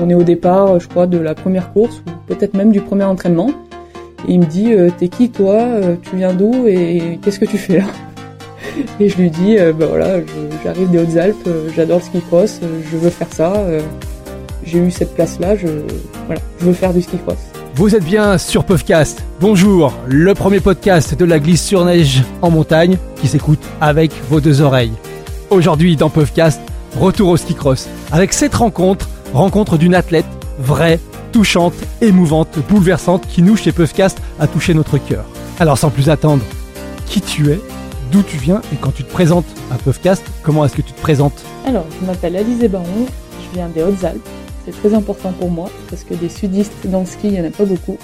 [0.00, 3.04] on est au départ, je crois, de la première course ou peut-être même du premier
[3.04, 3.50] entraînement.
[4.26, 5.58] Et il me dit T'es qui toi
[6.02, 7.84] Tu viens d'où et qu'est-ce que tu fais là?
[9.00, 10.16] Et je lui dis Bah voilà,
[10.64, 13.52] j'arrive des Hautes-Alpes, j'adore le ski cross, je veux faire ça.
[14.64, 15.66] J'ai eu cette place-là, je,
[16.26, 17.38] voilà, je veux faire du ski cross.
[17.78, 19.22] Vous êtes bien sur Puffcast.
[19.40, 24.40] Bonjour, le premier podcast de la glisse sur neige en montagne qui s'écoute avec vos
[24.40, 24.90] deux oreilles.
[25.50, 26.60] Aujourd'hui dans Puffcast,
[26.98, 30.26] retour au ski cross avec cette rencontre, rencontre d'une athlète
[30.58, 30.98] vraie,
[31.32, 35.24] touchante, émouvante, bouleversante qui nous chez Puffcast a touché notre cœur.
[35.58, 36.42] Alors sans plus attendre,
[37.06, 37.60] qui tu es,
[38.10, 41.00] d'où tu viens et quand tu te présentes à Puffcast, comment est-ce que tu te
[41.00, 41.44] présentes?
[41.66, 43.06] Alors, je m'appelle Alizé Baron,
[43.40, 44.26] je viens des Hautes-Alpes
[44.70, 47.44] c'est très important pour moi parce que des sudistes dans le ski, il n'y en
[47.44, 47.96] a pas beaucoup.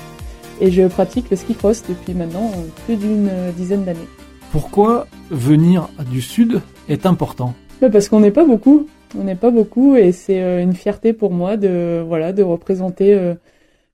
[0.62, 2.50] Et je pratique le ski cross depuis maintenant
[2.86, 4.08] plus d'une dizaine d'années.
[4.50, 7.54] Pourquoi venir du sud est important?
[7.82, 8.86] Bah, Parce qu'on n'est pas beaucoup.
[9.18, 13.14] On n'est pas beaucoup et c'est euh, une fierté pour moi de, voilà, de représenter
[13.14, 13.34] euh,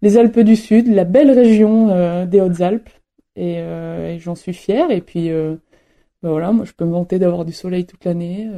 [0.02, 2.89] les Alpes du Sud, la belle région euh, des Hautes-Alpes.
[3.36, 3.62] Et,
[4.19, 4.91] j'en suis fière.
[4.91, 5.30] Et puis,
[6.22, 8.50] bah, voilà, moi je peux me vanter d'avoir du soleil toute l'année,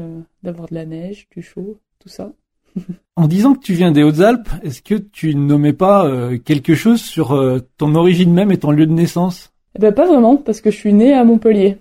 [0.43, 2.33] d'avoir de la neige, du chaud, tout ça.
[3.17, 7.01] En disant que tu viens des Hautes-Alpes, est-ce que tu nommais pas euh, quelque chose
[7.03, 9.53] sur euh, ton origine même et ton lieu de naissance?
[9.77, 11.77] Eh ben, Pas vraiment, parce que je suis née à Montpellier.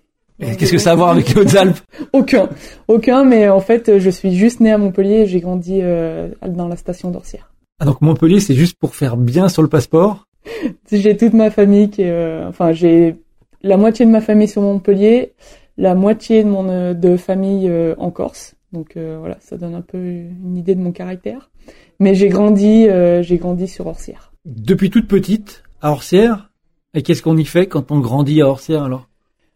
[0.57, 1.79] Qu'est-ce que ça a à voir avec les Hautes-Alpes
[2.13, 2.49] Aucun,
[2.87, 6.67] aucun, mais en fait, je suis juste née à Montpellier et j'ai grandi euh, dans
[6.67, 7.53] la station d'Orsières.
[7.79, 10.27] Ah donc Montpellier, c'est juste pour faire bien sur le passeport?
[10.91, 12.03] J'ai toute ma famille qui,
[12.47, 13.15] enfin, j'ai
[13.61, 15.33] la moitié de ma famille sur Montpellier,
[15.77, 18.55] la moitié de mon de famille en Corse.
[18.71, 21.51] Donc euh, voilà, ça donne un peu une idée de mon caractère.
[21.99, 24.31] Mais j'ai grandi, euh, j'ai grandi sur Orsières.
[24.45, 26.51] Depuis toute petite, à Orsières,
[26.93, 29.07] et qu'est-ce qu'on y fait quand on grandit à Orsières alors?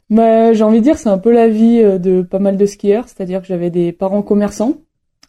[0.09, 2.65] Bah, j'ai envie de dire c'est un peu la vie euh, de pas mal de
[2.65, 4.75] skieurs, c'est-à-dire que j'avais des parents commerçants.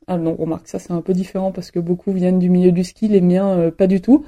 [0.06, 2.84] Ah non, remarque, ça c'est un peu différent parce que beaucoup viennent du milieu du
[2.84, 4.24] ski, les miens pas du tout.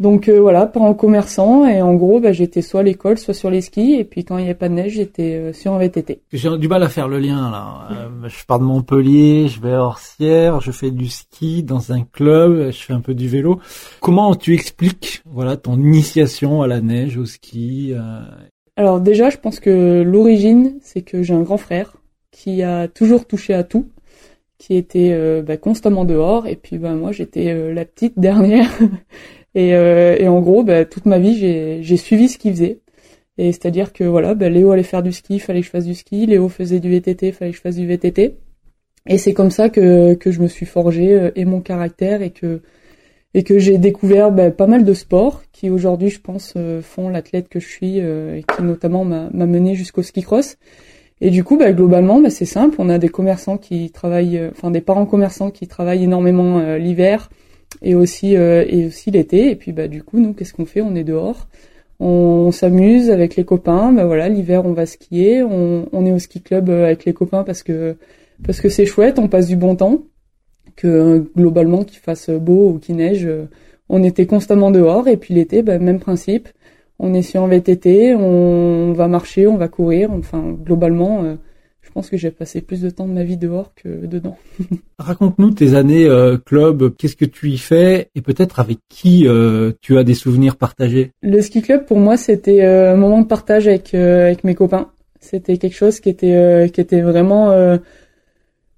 [0.00, 3.50] Donc euh, voilà, en commerçant et en gros, bah, j'étais soit à l'école, soit sur
[3.50, 5.78] les skis et puis quand il n'y avait pas de neige, j'étais euh, sur un
[5.78, 6.22] VTT.
[6.32, 7.88] J'ai du mal à faire le lien là.
[7.92, 12.00] Euh, je pars de Montpellier, je vais à Orsières, je fais du ski dans un
[12.00, 13.60] club, je fais un peu du vélo.
[14.00, 17.92] Comment tu expliques voilà ton initiation à la neige, au ski
[18.80, 21.96] Alors déjà, je pense que l'origine, c'est que j'ai un grand frère
[22.30, 23.86] qui a toujours touché à tout
[24.56, 28.70] qui était bah, constamment dehors et puis bah, moi j'étais la petite dernière
[29.54, 32.80] Et, euh, et en gros, bah, toute ma vie, j'ai suivi ce qu'il faisait.
[33.38, 36.26] Et c'est-à-dire que voilà, Léo allait faire du ski, fallait que je fasse du ski.
[36.26, 38.36] Léo faisait du VTT, fallait que je fasse du VTT.
[39.06, 42.30] Et c'est comme ça que, que je me suis forgé euh, et mon caractère et
[42.30, 42.60] que
[43.34, 47.08] et que j'ai découvert bah, pas mal de sports qui aujourd'hui, je pense, euh, font
[47.08, 50.56] l'athlète que je suis euh, et qui notamment m'a mené jusqu'au ski cross.
[51.20, 52.76] Et du coup, bah, globalement, bah, c'est simple.
[52.78, 57.28] On a des commerçants qui travaillent, enfin des parents commerçants qui travaillent énormément l'hiver,
[57.82, 59.50] et aussi euh, et aussi l'été.
[59.50, 60.80] Et puis bah du coup nous qu'est-ce qu'on fait?
[60.80, 61.48] On est dehors,
[61.98, 63.92] on, s'amuse avec les copains.
[63.92, 67.12] Bah voilà l'hiver on va skier, on, on est au ski club euh, avec les
[67.12, 67.96] copains parce que
[68.44, 70.02] parce que c'est chouette, on passe du bon temps.
[70.80, 73.28] Que euh, globalement qu'il fasse beau ou qu'il neige,
[73.88, 75.08] on était constamment dehors.
[75.08, 76.48] Et puis l'été bah, même principe.
[76.98, 80.10] On est sur un VTT, on va marcher, on va courir.
[80.12, 81.36] Enfin globalement
[81.90, 84.38] je pense que j'ai passé plus de temps de ma vie dehors que dedans.
[85.00, 88.10] Raconte-nous tes années euh, club, qu'est-ce que tu y fais?
[88.14, 91.10] Et peut-être avec qui euh, tu as des souvenirs partagés?
[91.20, 94.90] Le ski club pour moi c'était euh, un moment de partage avec avec mes copains.
[95.18, 97.50] C'était quelque chose qui était qui était vraiment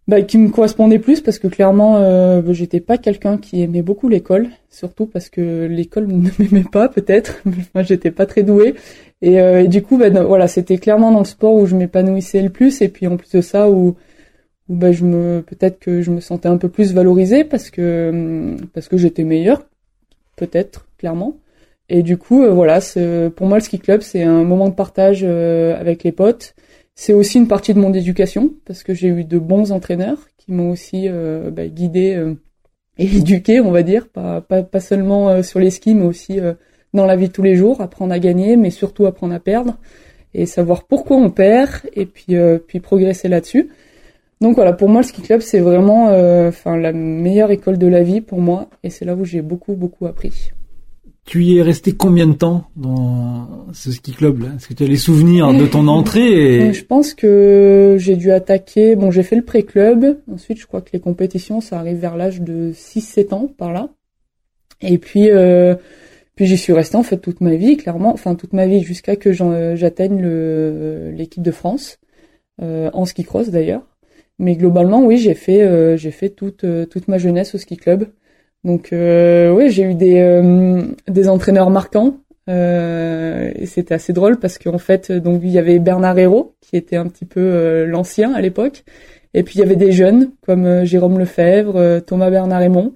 [0.09, 4.09] bah, qui me correspondait plus parce que clairement euh, j'étais pas quelqu'un qui aimait beaucoup
[4.09, 7.43] l'école, surtout parce que l'école ne m'aimait pas peut-être.
[7.75, 8.75] Moi j'étais pas très douée
[9.23, 12.51] et, euh, du coup bah, voilà c'était clairement dans le sport où je m'épanouissais le
[12.51, 13.97] plus et puis en plus de ça où,
[14.69, 18.57] où bah, je me peut-être que je me sentais un peu plus valorisée parce que
[18.75, 19.65] parce que j'étais meilleure
[20.37, 21.37] peut-être clairement.
[21.89, 22.81] Et du coup, euh, voilà,
[23.37, 26.55] pour moi, le ski club, c'est un moment de partage euh, avec les potes.
[26.95, 30.53] C'est aussi une partie de mon éducation parce que j'ai eu de bons entraîneurs qui
[30.53, 32.35] m'ont aussi euh, bah, guidé euh,
[32.99, 34.43] et éduqué, on va dire, pas,
[34.81, 36.41] seulement euh, sur les skis, mais aussi
[36.93, 39.79] dans la vie de tous les jours, apprendre à gagner, mais surtout apprendre à perdre
[40.35, 42.37] et savoir pourquoi on perd et puis
[42.67, 43.71] puis progresser là-dessus.
[44.41, 46.07] Donc voilà, pour moi le ski club c'est vraiment
[46.49, 49.75] enfin la meilleure école de la vie pour moi et c'est là où j'ai beaucoup
[49.75, 50.53] beaucoup appris.
[51.25, 54.49] Tu y es resté combien de temps dans ce ski club là?
[54.57, 56.73] Est-ce que tu as les souvenirs de ton entrée et...
[56.73, 58.97] Je pense que j'ai dû attaquer.
[58.97, 60.19] Bon, j'ai fait le pré-club.
[60.33, 63.91] Ensuite, je crois que les compétitions, ça arrive vers l'âge de 6-7 ans par là.
[64.83, 65.77] Et puis, euh,
[66.35, 68.13] puis j'y suis resté en fait toute ma vie, clairement.
[68.13, 70.27] Enfin, toute ma vie jusqu'à que j'atteigne
[71.17, 71.99] l'équipe de France
[72.61, 73.87] euh, en ski cross d'ailleurs.
[74.41, 78.09] Mais globalement, oui, j'ai fait euh, j'ai fait toute toute ma jeunesse au ski club.
[78.65, 82.17] Donc oui, j'ai eu des des entraîneurs marquants.
[82.49, 86.97] et c'était assez drôle parce qu'en fait, donc il y avait Bernard Hérault qui était
[86.97, 88.85] un petit peu l'ancien à l'époque,
[89.35, 92.93] et puis il y avait des jeunes comme Jérôme Lefebvre, Thomas Bernard Raymond.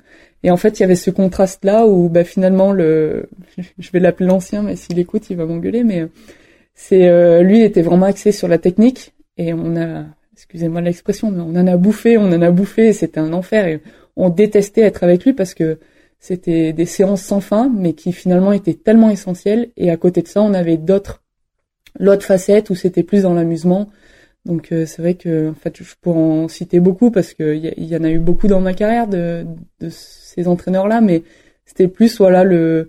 [0.47, 3.29] Et en fait, il y avait ce contraste-là où bah, finalement, le,
[3.79, 5.83] je vais l'appeler l'ancien, mais s'il écoute, il va m'engueuler.
[5.83, 6.07] Mais
[6.75, 9.13] c'est euh, lui, était vraiment axé sur la technique.
[9.39, 10.05] Et on a,
[10.35, 12.93] excusez-moi l'expression, mais on en a bouffé, on en a bouffé.
[12.93, 13.81] C'était un enfer.
[14.17, 15.79] On détestait être avec lui parce que
[16.19, 19.71] c'était des séances sans fin, mais qui finalement étaient tellement essentielles.
[19.77, 21.23] Et à côté de ça, on avait d'autres,
[21.99, 23.89] l'autre facette où c'était plus dans l'amusement.
[24.47, 27.85] Donc euh, c'est vrai que en fait je pourrais en citer beaucoup parce qu'il y,
[27.85, 29.45] y, en a eu beaucoup dans ma carrière de,
[29.81, 31.25] de ces entraîneurs là, mais
[31.65, 32.89] c'était plus voilà le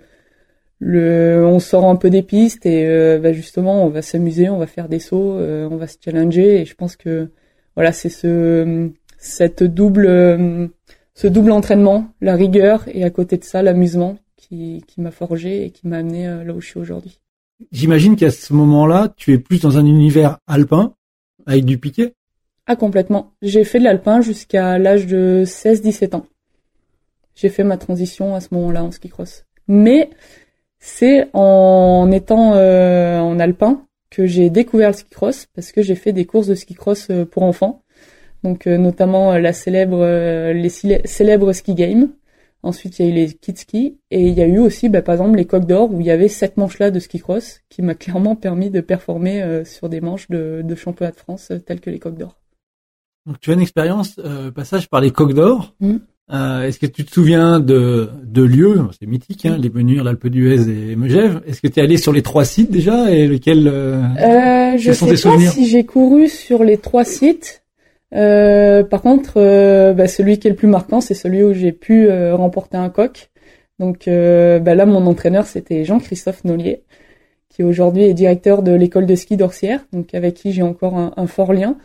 [0.80, 4.60] le on sort un peu des pistes et euh, bah, justement on va s'amuser, on
[4.60, 7.30] va faire des sauts, euh, on va se challenger et je pense que
[7.76, 10.70] voilà c'est ce cette double
[11.18, 15.66] ce double entraînement, la rigueur et à côté de ça l'amusement qui qui m'a forgé
[15.66, 17.20] et qui m'a amené là où je suis aujourd'hui.
[17.72, 20.94] J'imagine qu'à ce moment-là, tu es plus dans un univers alpin
[21.48, 22.14] avec du piqué
[22.68, 23.32] Ah complètement.
[23.42, 26.28] J'ai fait de l'alpin jusqu'à l'âge de 16-17 ans.
[27.34, 29.46] J'ai fait ma transition à ce moment-là en ski cross.
[29.68, 30.12] Mais
[30.80, 33.82] c'est en étant euh, en alpin
[34.12, 37.08] que j'ai découvert le ski cross parce que j'ai fait des courses de ski cross
[37.10, 37.82] euh, pour enfants.
[38.48, 40.04] Donc euh, notamment la célèbre
[40.54, 42.10] les célèbres ski games
[42.64, 45.02] Ensuite, il y a eu les kids ski et il y a eu aussi, bah,
[45.02, 47.82] par exemple, les coques d'or où il y avait cette manche-là de ski cross qui
[47.82, 51.60] m'a clairement permis de performer euh, sur des manches de, de championnat de France euh,
[51.60, 52.36] telles que les coques d'or.
[53.26, 55.76] Donc, tu as une expérience euh, passage par les coques d'or.
[55.80, 55.98] Mm.
[56.30, 60.70] Est-ce que tu te souviens de, de lieux C'est mythique, hein, les Menures, l'Alpe d'Huez
[60.70, 61.42] et Megève.
[61.48, 65.16] Est-ce que tu es allé sur les trois sites déjà et lesquels euh, Je sais
[65.22, 67.64] pas si j'ai couru sur les trois sites.
[68.14, 71.72] Euh, par contre, euh, bah, celui qui est le plus marquant, c'est celui où j'ai
[71.72, 73.30] pu euh, remporter un coq.
[73.80, 76.84] Donc bah, là, mon entraîneur, c'était Jean-Christophe Nollier,
[77.50, 81.28] qui aujourd'hui est directeur de l'école de ski d'Orsière, donc avec qui j'ai encore un,
[81.28, 81.78] fort lien.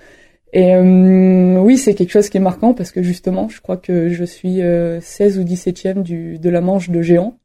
[0.55, 4.25] Et oui, c'est quelque chose qui est marquant parce que justement, je crois que je
[4.25, 4.63] suis
[5.03, 7.37] 16 ou 17e du, de la manche de géant.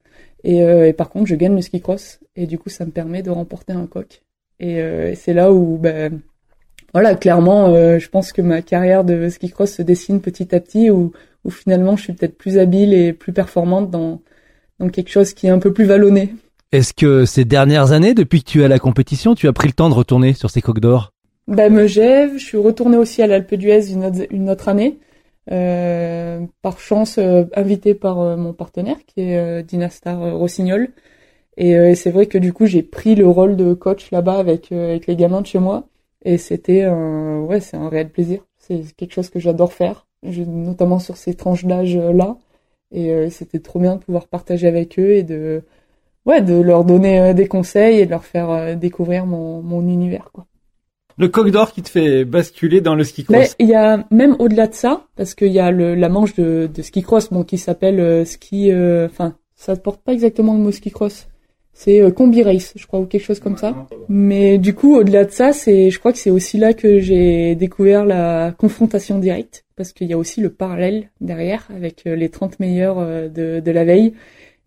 [0.45, 2.21] Et, et, par contre, je gagne le ski cross.
[2.37, 4.21] Et du coup, ça me permet de remporter un coq.
[4.61, 4.81] Et
[5.15, 5.77] c'est là où...
[5.77, 6.09] Bah,
[6.93, 10.59] voilà, clairement, euh, je pense que ma carrière de ski cross se dessine petit à
[10.59, 11.11] petit, où,
[11.43, 14.21] où finalement je suis peut-être plus habile et plus performante dans,
[14.79, 16.33] dans quelque chose qui est un peu plus vallonné.
[16.71, 19.67] Est-ce que ces dernières années, depuis que tu es à la compétition, tu as pris
[19.67, 21.13] le temps de retourner sur ces coques d'or?
[21.47, 24.99] Ben, Megève, je suis retournée aussi à l'Alpe d'Huez une, autre, une autre année,
[25.49, 30.89] euh, par chance euh, invitée par euh, mon partenaire qui est euh, Dinastar Rossignol.
[31.59, 35.07] Et c'est vrai que du coup j'ai pris le rôle de coach là-bas avec avec
[35.07, 35.87] les gamins de chez moi.
[36.27, 38.41] Et c'était un, ouais, c'est un réel plaisir.
[38.57, 42.35] C'est quelque chose que j'adore faire, notamment sur ces tranches d'âge là.
[42.91, 45.63] Et euh, c'était trop bien de pouvoir partager avec eux et de,
[46.25, 49.87] ouais, de leur donner euh, des conseils et de leur faire euh, découvrir mon, mon
[49.87, 50.45] univers, quoi.
[51.17, 53.37] Le coq d'or qui te fait basculer dans le ski cross.
[53.37, 56.35] Mais il y a même au-delà de ça, parce qu'il y a le, la manche
[56.35, 58.69] de, de ski cross, bon, qui s'appelle ski,
[59.05, 61.27] enfin, ça ne porte pas exactement le mot ski cross
[61.77, 63.87] c'est euh, Combi Race, je crois, ou quelque chose comme ça.
[64.09, 67.53] Mais du coup, au-delà de ça, c'est, je crois que c'est aussi là que j'ai
[67.53, 72.29] découvert la confrontation directe, parce qu'il y a aussi le parallèle derrière avec euh, les
[72.29, 74.13] 30 meilleurs euh, de, de la veille.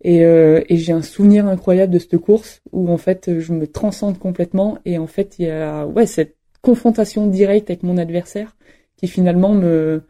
[0.03, 4.17] Et, et j'ai un souvenir incroyable de cette course où en fait je me transcende
[4.17, 8.55] complètement et en fait il y a ouais cette confrontation directe avec mon adversaire
[8.97, 10.01] qui finalement me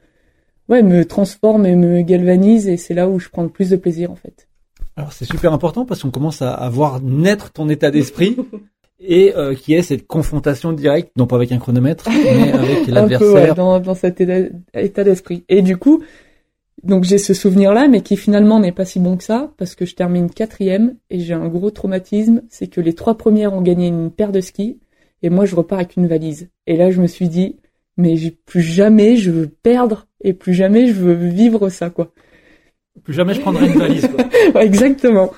[0.69, 3.75] ouais me transforme et me galvanise et c'est là où je prends le plus de
[3.75, 4.47] plaisir en fait.
[5.01, 8.37] Alors c'est super important parce qu'on commence à, voir naître ton état d'esprit
[8.99, 13.55] et euh, qui est cette confrontation directe, non pas avec un chronomètre, mais avec l'adversaire.
[13.55, 15.43] dans, dans cet état d'esprit.
[15.49, 16.03] Et du coup,
[16.83, 19.87] donc j'ai ce souvenir-là, mais qui finalement n'est pas si bon que ça, parce que
[19.87, 23.87] je termine quatrième et j'ai un gros traumatisme, c'est que les trois premières ont gagné
[23.87, 24.77] une paire de skis
[25.23, 26.49] et moi je repars avec une valise.
[26.67, 27.57] Et là je me suis dit,
[27.97, 32.11] mais plus jamais je veux perdre et plus jamais je veux vivre ça quoi.
[33.03, 34.07] Plus jamais je prendrai une valise.
[34.07, 34.61] Quoi.
[34.63, 35.31] exactement.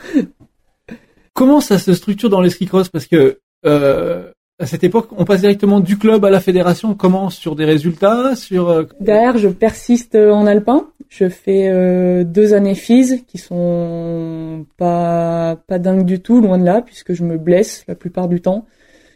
[1.34, 2.90] Comment ça se structure dans les ski cross?
[2.90, 6.94] Parce que euh, à cette époque, on passe directement du club à la fédération.
[6.94, 7.30] Comment?
[7.30, 8.36] Sur des résultats?
[8.36, 10.90] Sur euh, derrière, je persiste en alpin.
[11.10, 16.66] Je fais euh, deux années FIS qui sont pas pas dingues du tout, loin de
[16.66, 18.66] là, puisque je me blesse la plupart du temps.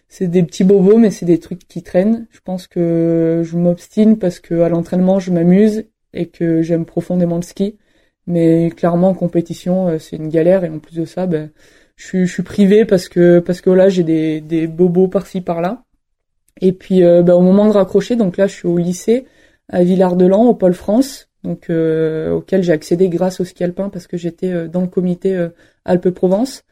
[0.10, 2.28] C'est des petits bobos, mais c'est des trucs qui traînent.
[2.32, 7.36] Je pense que je m'obstine parce que à l'entraînement, je m'amuse et que j'aime profondément
[7.36, 7.78] le ski.
[8.28, 10.64] Mais clairement, en compétition, euh, c'est une galère.
[10.66, 11.50] Et en plus de ça, ben,
[11.96, 15.42] je suis, je suis privé parce que parce que là, j'ai des, des bobos par-ci
[15.42, 15.84] par-là.
[16.62, 19.26] Et puis, euh, ben, au moment de raccrocher, donc là, je suis au lycée
[19.70, 21.30] à Villard-de-Lans, au Pôle France.
[21.44, 25.48] donc auquel j'ai accédé grâce au ski alpin parce que j'étais dans le comité
[25.86, 26.64] Alpes-Provence.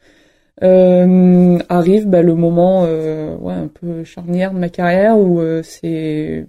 [0.62, 6.46] arrive bah, le moment ouais, un peu charnière de ma carrière où c'est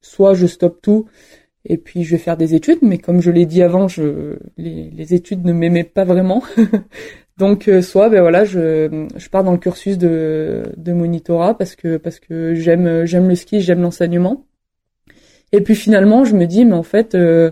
[0.00, 1.06] soit je stoppe tout
[1.66, 4.90] et puis je vais faire des études, mais comme je l'ai dit avant, je, les,
[4.90, 6.42] les études ne m'aimaient pas vraiment.
[7.38, 11.74] Donc euh, soit ben voilà, je, je pars dans le cursus de, de monitorat parce
[11.74, 14.46] que parce que j'aime j'aime le ski, j'aime l'enseignement.
[15.52, 17.50] Et puis finalement, je me dis mais en fait euh,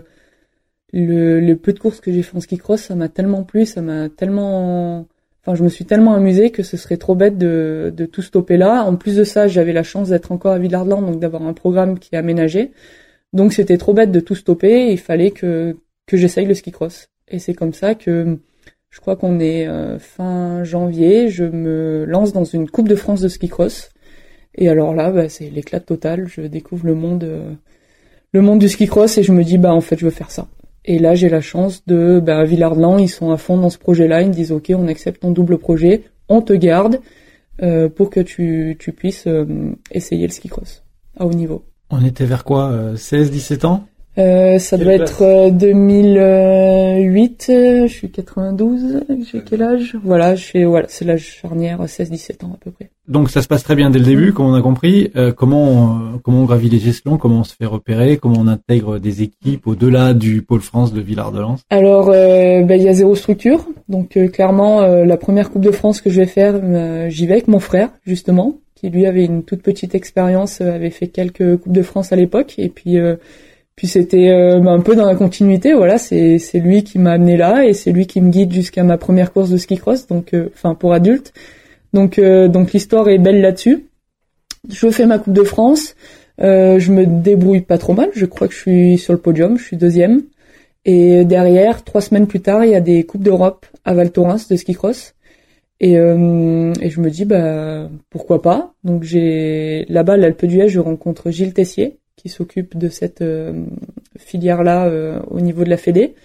[0.93, 3.65] le, le peu de courses que j'ai fait en ski cross, ça m'a tellement plu,
[3.65, 5.07] ça m'a tellement
[5.41, 8.57] enfin je me suis tellement amusée que ce serait trop bête de de tout stopper
[8.57, 8.83] là.
[8.83, 11.99] En plus de ça, j'avais la chance d'être encore à Villardland donc d'avoir un programme
[11.99, 12.71] qui est aménagé.
[13.33, 15.75] Donc c'était trop bête de tout stopper, il fallait que,
[16.05, 17.07] que j'essaye le ski cross.
[17.27, 18.37] Et c'est comme ça que
[18.91, 23.21] je crois qu'on est euh, fin janvier, je me lance dans une Coupe de France
[23.21, 23.89] de ski cross.
[24.55, 27.53] Et alors là, bah, c'est l'éclat total, je découvre le monde euh,
[28.33, 30.31] le monde du ski cross et je me dis bah en fait je veux faire
[30.31, 30.47] ça.
[30.85, 34.21] Et là j'ai la chance de bah Villardland, ils sont à fond dans ce projet-là,
[34.21, 36.99] ils me disent ok on accepte ton double projet, on te garde
[37.63, 39.27] euh, pour que tu, tu puisses
[39.91, 40.83] essayer le ski cross
[41.15, 41.63] à haut niveau.
[41.95, 43.87] On était vers quoi 16-17 euh, ans?
[44.17, 49.95] Euh, ça doit être 2008, euh, je suis 92, j'ai quel âge?
[50.03, 52.89] Voilà, je suis voilà, c'est l'âge charnière 16-17 ans à peu près.
[53.07, 55.11] Donc ça se passe très bien dès le début, comme on a compris.
[55.35, 58.99] comment on, comment on gravit les échelons, comment on se fait repérer, comment on intègre
[58.99, 63.65] des équipes au-delà du pôle France de Villard-de-Lans Alors ben, il y a zéro structure,
[63.89, 66.61] donc clairement la première Coupe de France que je vais faire,
[67.09, 70.89] j'y vais avec mon frère justement qui lui avait une toute petite expérience, euh, avait
[70.89, 73.15] fait quelques coupes de France à l'époque, et puis euh,
[73.75, 75.73] puis c'était euh, un peu dans la continuité.
[75.73, 78.97] Voilà, c'est lui qui m'a amené là, et c'est lui qui me guide jusqu'à ma
[78.97, 81.33] première course de ski cross, donc enfin pour adultes.
[81.93, 83.85] Donc donc l'histoire est belle là-dessus.
[84.69, 85.95] Je fais ma coupe de France.
[86.39, 88.09] je me débrouille pas trop mal.
[88.13, 89.57] Je crois que je suis sur le podium.
[89.57, 90.23] Je suis deuxième.
[90.85, 94.47] Et derrière, trois semaines plus tard, il y a des coupes d'Europe à Val Thorens
[94.49, 95.13] de ski cross.
[95.79, 98.73] Et, euh, et je me dis bah pourquoi pas.
[98.83, 103.65] Donc j'ai là-bas l'Alpe d'Huez, je rencontre Gilles Tessier qui s'occupe de cette euh,
[104.17, 106.15] filière là euh, au niveau de la Fédé.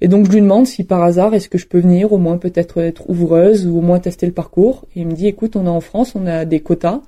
[0.00, 2.38] Et donc je lui demande si par hasard est-ce que je peux venir au moins
[2.38, 4.86] peut-être être ouvreuse ou au moins tester le parcours.
[4.94, 7.00] Et il me dit écoute on est en France, on a des quotas.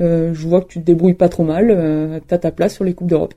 [0.00, 3.08] je vois que tu te débrouilles pas trop mal, t'as ta place sur les coupes
[3.08, 3.34] d'Europe.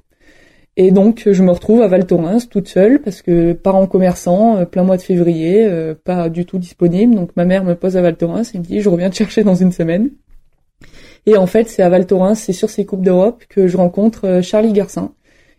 [0.78, 4.66] Et donc je me retrouve à Val Thorens toute seule parce que parents commerçants, euh,
[4.66, 7.16] plein mois de février, euh, pas du tout disponible.
[7.16, 9.44] Donc ma mère me pose à Val Thorens et me dit je reviens te chercher
[9.44, 10.10] dans une semaine.
[11.26, 14.28] Et en fait c'est à Val Thorens, c'est sur ces coupes d'Europe que je rencontre
[14.28, 15.14] euh, Charlie Garcin,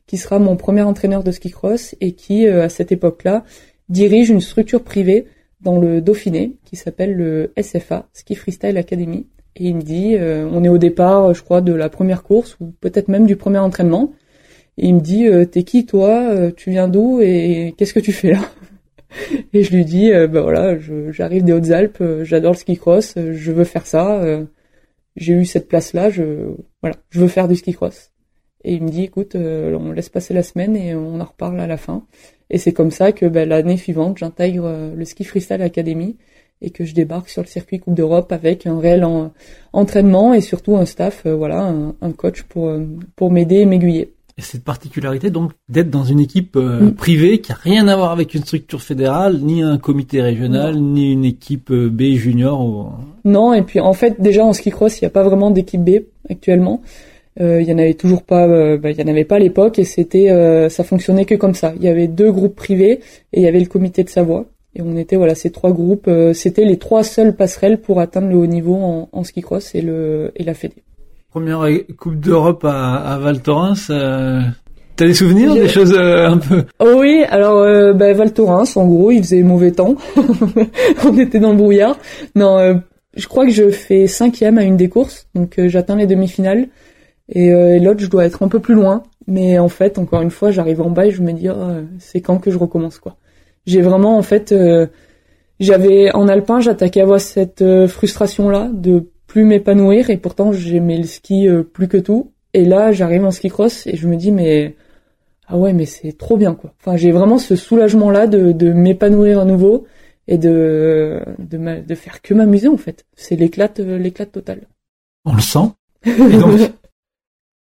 [0.06, 3.44] qui sera mon premier entraîneur de ski cross et qui à cette époque-là
[3.88, 5.26] dirige une structure privée
[5.60, 9.26] dans le Dauphiné qui s'appelle le SFA, Ski Freestyle Academy.
[9.56, 12.72] Et il me dit on est au départ, je crois, de la première course ou
[12.80, 14.12] peut-être même du premier entraînement.
[14.78, 16.30] Et il me dit euh, t'es qui toi?
[16.30, 17.20] Euh, Tu viens d'où?
[17.20, 18.40] Et qu'est-ce que tu fais là?
[19.52, 20.76] Et je lui dis euh, bah voilà,
[21.10, 24.22] j'arrive des Hautes-Alpes, j'adore le ski cross, je veux faire ça.
[25.16, 26.50] J'ai eu cette place là, je
[26.82, 28.12] voilà, je veux faire du ski cross.
[28.64, 31.66] Et il me dit écoute, on laisse passer la semaine et on en reparle à
[31.66, 32.04] la fin.
[32.50, 36.16] Et c'est comme ça que bah, l'année suivante, j'intègre le Ski Freestyle Academy
[36.60, 39.06] et que je débarque sur le circuit Coupe d'Europe avec un réel
[39.72, 42.72] entraînement et surtout un staff, voilà, un, un, coach pour
[43.14, 44.15] pour m'aider et m'aiguiller.
[44.38, 46.94] Et cette particularité donc d'être dans une équipe euh, mm.
[46.94, 51.10] privée qui a rien à voir avec une structure fédérale, ni un comité régional, ni
[51.10, 52.60] une équipe euh, B junior.
[52.60, 52.88] Ou...
[53.24, 55.82] Non, et puis en fait déjà en ski cross il n'y a pas vraiment d'équipe
[55.82, 56.82] B actuellement.
[57.40, 59.78] Euh, il y en avait toujours pas, bah, il y en avait pas à l'époque
[59.78, 60.28] et c'était,
[60.70, 61.72] ça fonctionnait que comme ça.
[61.76, 63.00] Il y avait deux groupes privés
[63.32, 64.46] et il y avait le comité de Savoie.
[64.74, 68.36] Et on était voilà ces trois groupes, c'était les trois seules passerelles pour atteindre le
[68.36, 70.85] haut niveau en, en ski cross et le et la Fédé
[71.36, 73.90] première Coupe d'Europe à, à Val Thorens.
[73.90, 74.40] Euh,
[74.96, 76.64] T'as des souvenirs, des choses euh, un peu?
[76.78, 79.96] Oh Oui, alors euh, bah, Val Thorens, en gros, il faisait mauvais temps.
[81.04, 81.98] On était dans le brouillard.
[82.36, 82.74] Non, euh,
[83.14, 86.68] je crois que je fais cinquième à une des courses, donc j'atteins les demi-finales.
[87.28, 87.50] Et,
[87.80, 89.02] l'autre, je dois être un peu plus loin.
[89.26, 92.22] Mais en fait, encore une fois, j'arrive en bas et je me dis, oh, c'est
[92.22, 93.16] quand que je recommence quoi.
[93.66, 94.54] J'ai vraiment, en fait,
[95.60, 100.96] j'avais en alpin, j'attaquais à avoir cette frustration là de plus m'épanouir et pourtant j'aimais
[100.96, 102.32] le ski euh, plus que tout.
[102.54, 104.76] Et là, j'arrive en ski cross et je me dis mais
[105.46, 106.72] ah ouais mais c'est trop bien quoi.
[106.80, 109.86] Enfin j'ai vraiment ce soulagement là de, de m'épanouir à nouveau
[110.26, 113.04] et de de, de faire que m'amuser en fait.
[113.14, 114.62] C'est l'éclat euh, l'éclat total.
[115.26, 115.68] On le sent.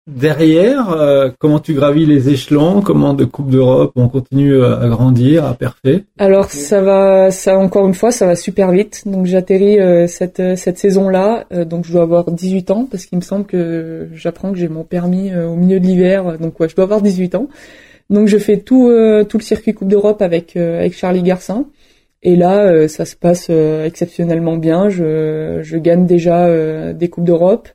[0.09, 4.89] Derrière, euh, comment tu gravis les échelons Comment de Coupe d'Europe on continue euh, à
[4.89, 9.03] grandir, à parfait Alors ça va, ça encore une fois, ça va super vite.
[9.05, 13.23] Donc j'atterris euh, cette cette saison-là, donc je dois avoir 18 ans parce qu'il me
[13.23, 16.85] semble que j'apprends que j'ai mon permis au milieu de l'hiver, donc ouais, je dois
[16.85, 17.49] avoir 18 ans.
[18.09, 18.91] Donc je fais tout
[19.29, 21.67] tout le circuit Coupe d'Europe avec avec Charlie Garcin.
[22.23, 24.89] Et là, ça se passe exceptionnellement bien.
[24.89, 27.69] Je, je gagne déjà des coupes d'Europe.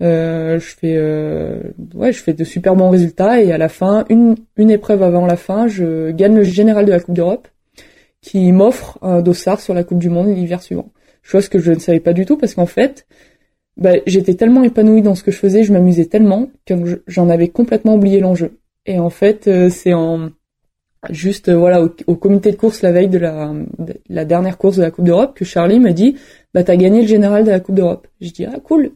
[0.00, 1.60] Euh, je fais euh,
[1.94, 5.26] ouais, je fais de super bons résultats et à la fin, une, une épreuve avant
[5.26, 7.48] la fin, je gagne le général de la Coupe d'Europe
[8.20, 10.90] qui m'offre un dossard sur la Coupe du Monde l'hiver suivant.
[11.22, 13.06] Chose que je ne savais pas du tout parce qu'en fait,
[13.76, 17.48] bah, j'étais tellement épanouie dans ce que je faisais, je m'amusais tellement que j'en avais
[17.48, 18.58] complètement oublié l'enjeu.
[18.86, 20.30] Et en fait, euh, c'est en
[21.10, 24.82] juste voilà au, comité de course la veille de la, de la dernière course de
[24.82, 26.16] la Coupe d'Europe que Charlie m'a dit
[26.54, 28.08] bah t'as gagné le général de la Coupe d'Europe.
[28.20, 28.90] Je dis ah cool.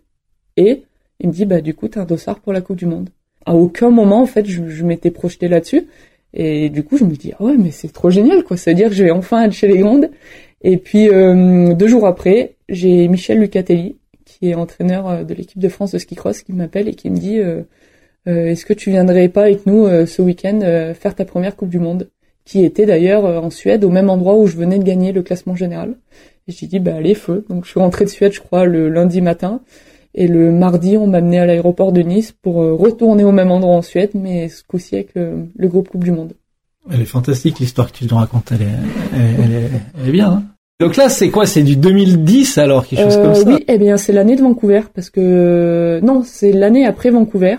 [0.57, 0.85] Et
[1.23, 3.09] il me dit bah du coup t'as un dossard pour la Coupe du Monde.
[3.47, 5.87] À aucun moment en fait je, m'étais projeté là-dessus
[6.35, 8.75] et du coup je me dis ah ouais mais c'est trop génial quoi, c'est à
[8.75, 10.11] dire que je vais enfin être chez les grandes.
[10.63, 15.59] Et puis euh, deux jours après j'ai Michel Lucatelli qui est entraîneur euh, de l'équipe
[15.61, 17.63] de France de ski cross qui m'appelle et qui me dit euh,
[18.27, 20.61] est-ce que tu viendrais pas avec nous ce week-end
[20.95, 22.09] faire ta première Coupe du Monde?
[22.45, 25.57] Qui était d'ailleurs en Suède au même endroit où je venais de gagner le classement
[25.57, 25.97] général.
[26.47, 27.45] Et j'ai dit bah allez feu.
[27.49, 29.61] Donc je suis rentrée de Suède je crois le lundi matin.
[30.15, 33.51] Et le mardi, on m'a amené à l'aéroport de Nice pour euh, retourner au même
[33.51, 36.35] endroit en Suède, mais ce coup-ci avec le, groupe Coupe du Monde.
[36.91, 40.33] Elle est fantastique l'histoire que tu nous racontes, elle est, elle, est, elle est, bien.
[40.33, 40.43] Hein
[40.81, 41.47] donc là, c'est quoi?
[41.47, 43.49] C'est du 2010 alors, quelque chose comme euh, ça?
[43.49, 47.57] Oui, eh bien, c'est l'année de Vancouver, parce que non, c'est l'année après Vancouver,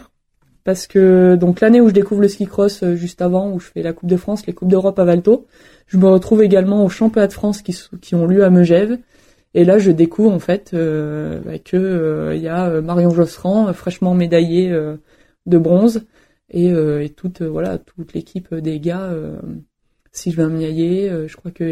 [0.65, 3.67] parce que donc l'année où je découvre le ski cross euh, juste avant, où je
[3.67, 5.47] fais la Coupe de France, les Coupes d'Europe à Valto,
[5.87, 8.97] je me retrouve également aux Championnats de France qui, qui ont lieu à Megève,
[9.55, 13.11] et là, je découvre en fait euh, bah, que il euh, y a euh, Marion
[13.11, 14.73] Josserand, fraîchement médaillée
[15.45, 16.05] de bronze,
[16.49, 19.11] et, et toute voilà toute l'équipe des gars.
[20.11, 21.63] Sylvain Miaillet, je crois que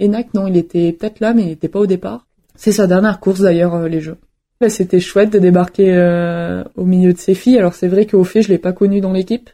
[0.00, 2.26] Enac, non, il était peut-être là, mais il n'était pas au départ.
[2.54, 4.18] C'est sa dernière course d'ailleurs, les Jeux.
[4.60, 5.94] Bah, c'était chouette de débarquer
[6.76, 7.58] au milieu de ces filles.
[7.58, 9.50] Alors c'est vrai qu'au fait, je l'ai pas connu dans l'équipe.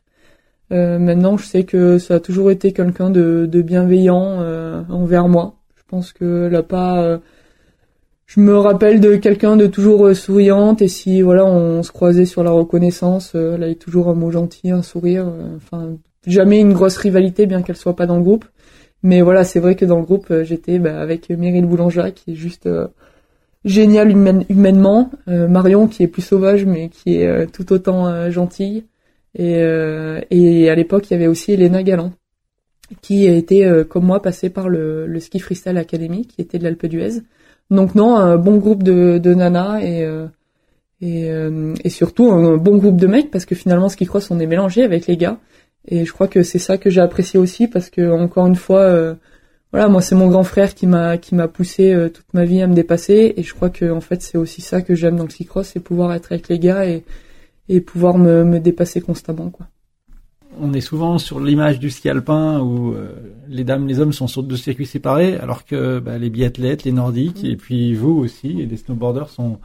[0.71, 4.41] maintenant, je sais que ça a toujours été quelqu'un de, de bienveillant
[4.89, 5.57] envers moi.
[5.77, 7.21] Je pense que elle a pas
[8.27, 12.25] je me rappelle de quelqu'un de toujours euh, souriante et si voilà on se croisait
[12.25, 16.61] sur la reconnaissance, euh, elle avait toujours un mot gentil, un sourire, euh, enfin jamais
[16.61, 18.45] une grosse rivalité bien qu'elle soit pas dans le groupe.
[19.03, 22.35] Mais voilà, c'est vrai que dans le groupe j'étais bah, avec Meryl Boulanger qui est
[22.35, 22.69] juste
[23.65, 28.85] génial humainement, Marion qui est plus sauvage mais qui est tout autant gentille.
[29.39, 29.61] Et,
[30.31, 32.13] et à l'époque il y avait aussi Elena Galland
[33.03, 36.87] qui était comme moi passée par le, le Ski Freestyle Academy qui était de l'Alpe
[36.87, 37.21] d'Huez
[37.71, 40.27] donc non, un bon groupe de, nanas et euh,
[41.01, 44.31] et, euh, et, surtout un bon groupe de mecs parce que finalement ce qui croise
[44.31, 45.39] on est mélangé avec les gars.
[45.89, 48.81] Et je crois que c'est ça que j'ai apprécié aussi parce que encore une fois
[48.81, 49.15] euh,
[49.73, 52.67] voilà moi c'est mon grand frère qui m'a qui m'a poussé toute ma vie à
[52.67, 53.35] me dépasser.
[53.37, 55.81] Et je crois que en fait c'est aussi ça que j'aime dans le cycross c'est
[55.81, 57.05] pouvoir être avec les gars et
[57.69, 59.67] et pouvoir me, me dépasser constamment quoi
[60.61, 63.15] on est souvent sur l'image du ski alpin où euh,
[63.49, 66.93] les dames, les hommes sont sur deux circuits séparés, alors que bah, les biathlètes, les
[66.93, 69.59] nordiques, et puis vous aussi, et les snowboarders sont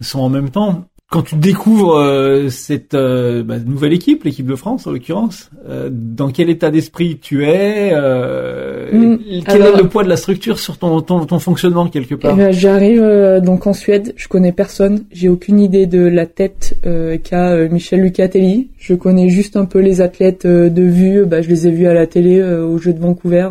[0.00, 4.56] sont en même temps quand tu découvres euh, cette euh, bah, nouvelle équipe, l'équipe de
[4.56, 9.18] France en l'occurrence, euh, dans quel état d'esprit tu es mm.
[9.46, 12.36] Quel est le poids de la structure sur ton, ton, ton fonctionnement quelque part eh
[12.36, 16.76] ben, J'arrive donc en Suède, je connais personne, j'ai aucune idée de la tête
[17.22, 18.70] qu'a Michel Lucatelli.
[18.78, 21.94] Je connais juste un peu les athlètes de vue, bah, je les ai vus à
[21.94, 23.48] la télé aux Jeux de Vancouver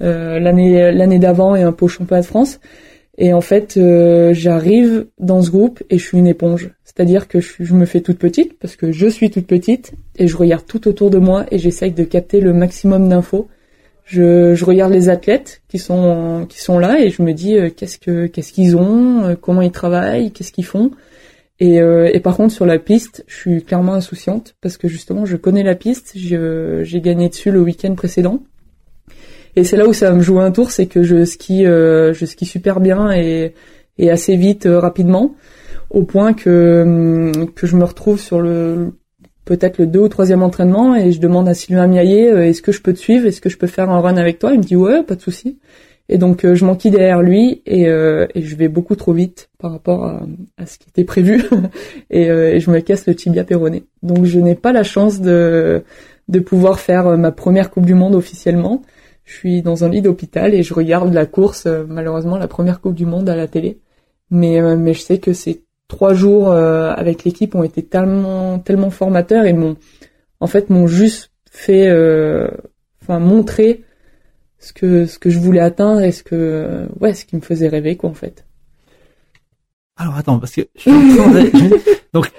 [0.00, 2.60] l'année l'année d'avant et un peu au championnat de France.
[3.18, 6.70] Et en fait, euh, j'arrive dans ce groupe et je suis une éponge.
[6.84, 10.36] C'est-à-dire que je, me fais toute petite parce que je suis toute petite et je
[10.36, 13.48] regarde tout autour de moi et j'essaye de capter le maximum d'infos.
[14.04, 17.70] Je, je, regarde les athlètes qui sont qui sont là et je me dis euh,
[17.74, 20.92] qu'est-ce que qu'est-ce qu'ils ont, euh, comment ils travaillent, qu'est-ce qu'ils font.
[21.58, 25.38] Et, et, par contre sur la piste, je suis clairement insouciante parce que justement je
[25.38, 26.12] connais la piste.
[26.14, 28.42] J'ai gagné dessus le week-end précédent
[29.56, 32.26] et c'est là où ça me joue un tour, c'est que je skie, euh, je
[32.26, 33.54] skie super bien et,
[33.98, 35.34] et assez vite, euh, rapidement,
[35.88, 38.92] au point que hum, que je me retrouve sur le
[39.46, 42.72] peut-être le deux ou troisième entraînement et je demande à Sylvain Miaillet euh, est-ce que
[42.72, 44.52] je peux te suivre, est-ce que je peux faire un run avec toi?
[44.52, 45.58] Il me dit ouais, pas de souci.
[46.08, 50.04] Et donc je m'enquille derrière lui et, et, je vais beaucoup trop vite par rapport
[50.04, 50.22] à,
[50.56, 51.42] à ce qui était prévu
[52.10, 53.82] et, et, je me casse le tibia péroné.
[54.04, 55.82] Donc je n'ai pas la chance de
[56.28, 58.82] de pouvoir faire ma première Coupe du Monde officiellement
[59.26, 62.80] je suis dans un lit d'hôpital et je regarde la course, euh, malheureusement la première
[62.80, 63.80] Coupe du Monde à la télé.
[64.30, 68.60] Mais, euh, mais je sais que ces trois jours euh, avec l'équipe ont été tellement,
[68.60, 69.76] tellement formateurs et m'ont,
[70.40, 71.90] en fait, m'ont juste fait,
[73.02, 73.82] enfin, montrer
[74.58, 77.68] ce que, ce que je voulais atteindre et ce que, ouais, ce qui me faisait
[77.68, 78.44] rêver, quoi, en fait.
[79.96, 80.90] Alors attends, parce que je suis
[82.12, 82.30] donc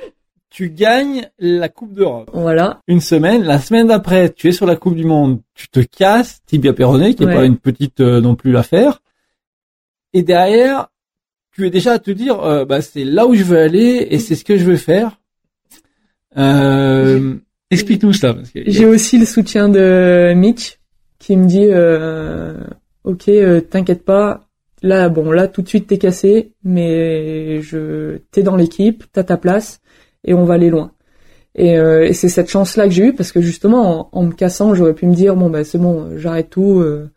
[0.58, 2.32] tu gagnes la Coupe d'Europe.
[2.34, 2.82] Voilà.
[2.88, 6.42] Une semaine, la semaine d'après, tu es sur la Coupe du Monde, tu te casses,
[6.48, 9.04] tibia péroné, qui est pas une petite euh, non plus l'affaire.
[10.14, 10.88] Et derrière,
[11.52, 14.18] tu es déjà à te dire, euh, bah c'est là où je veux aller et
[14.18, 15.22] c'est ce que je veux faire.
[16.38, 17.36] Euh,
[17.70, 18.36] explique-nous ça.
[18.56, 20.80] J'ai aussi le soutien de Mitch
[21.20, 21.70] qui me dit,
[23.04, 24.48] ok, t'inquiète pas,
[24.82, 29.38] là bon là tout de suite t'es cassé, mais je t'es dans l'équipe, t'as ta
[29.38, 29.82] place
[30.28, 30.92] et on va aller loin.
[31.58, 34.76] Et, euh, et c'est cette chance-là que j'ai eue parce que justement, en, me cassant,
[34.76, 37.10] j'aurais pu me dire bon bah c'est bon, j'arrête tout, euh,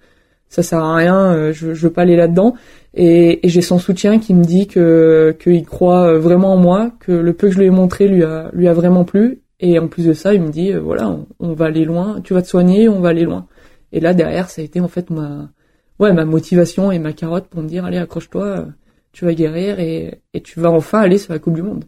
[0.49, 2.55] ça sert à rien, euh, je, je veux pas aller là-dedans.
[2.95, 7.13] Et, et j'ai son soutien qui me dit que qu'il croit vraiment en moi, que
[7.13, 9.43] le peu que je lui ai montré lui a lui a vraiment plu.
[9.61, 12.33] Et en plus de ça, il me dit voilà, on, on, va aller loin, tu
[12.35, 13.47] vas te soigner, on va aller loin.
[13.93, 15.51] Et là derrière, ça a été en fait ma
[15.99, 18.69] ouais ma motivation et ma carotte pour me dire allez accroche-toi,
[19.13, 21.85] tu vas guérir et, et tu vas enfin aller sur la Coupe du Monde.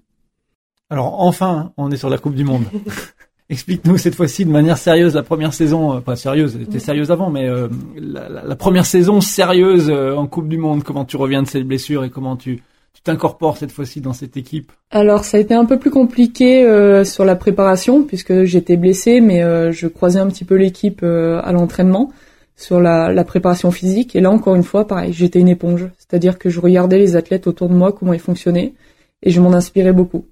[0.92, 2.64] Alors enfin, on est sur la Coupe du Monde.
[3.48, 7.10] Explique-nous cette fois-ci de manière sérieuse la première saison, euh, pas sérieuse, elle était sérieuse
[7.10, 10.82] avant, mais euh, la, première saison sérieuse euh, en Coupe du Monde.
[10.82, 14.36] Comment tu reviens de cette blessure et comment tu tu t'incorpores cette fois-ci dans cette
[14.36, 14.70] équipe?
[14.90, 16.62] Alors ça a été un peu plus compliqué
[17.06, 19.40] sur la préparation puisque j'étais blessée, mais
[19.72, 22.12] je croisais un petit peu l'équipe à l'entraînement
[22.54, 24.14] sur la, la, préparation physique.
[24.14, 27.46] Et là encore une fois, pareil, j'étais une éponge, c'est-à-dire que je regardais les athlètes
[27.46, 28.74] autour de moi comment ils fonctionnaient
[29.22, 30.26] et je m'en inspirais beaucoup.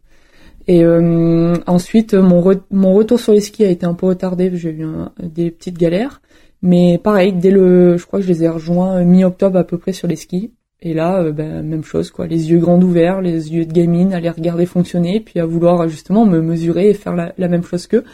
[0.71, 4.71] Et euh, ensuite, mon, mon retour sur les skis a été un peu retardé, j'ai
[4.71, 4.87] eu
[5.21, 6.23] des petites galères.
[6.63, 9.93] Mais pareil, dès le, je crois que je les ai rejoints mi-octobre à peu près
[9.93, 10.53] sur les skis.
[10.81, 12.29] Et là, euh, ben, même chose, quoi.
[12.29, 15.89] Les yeux grands ouverts, les yeux de gamine, à les regarder fonctionner, puis à vouloir
[15.89, 18.05] justement me mesurer et faire la, même chose qu'eux.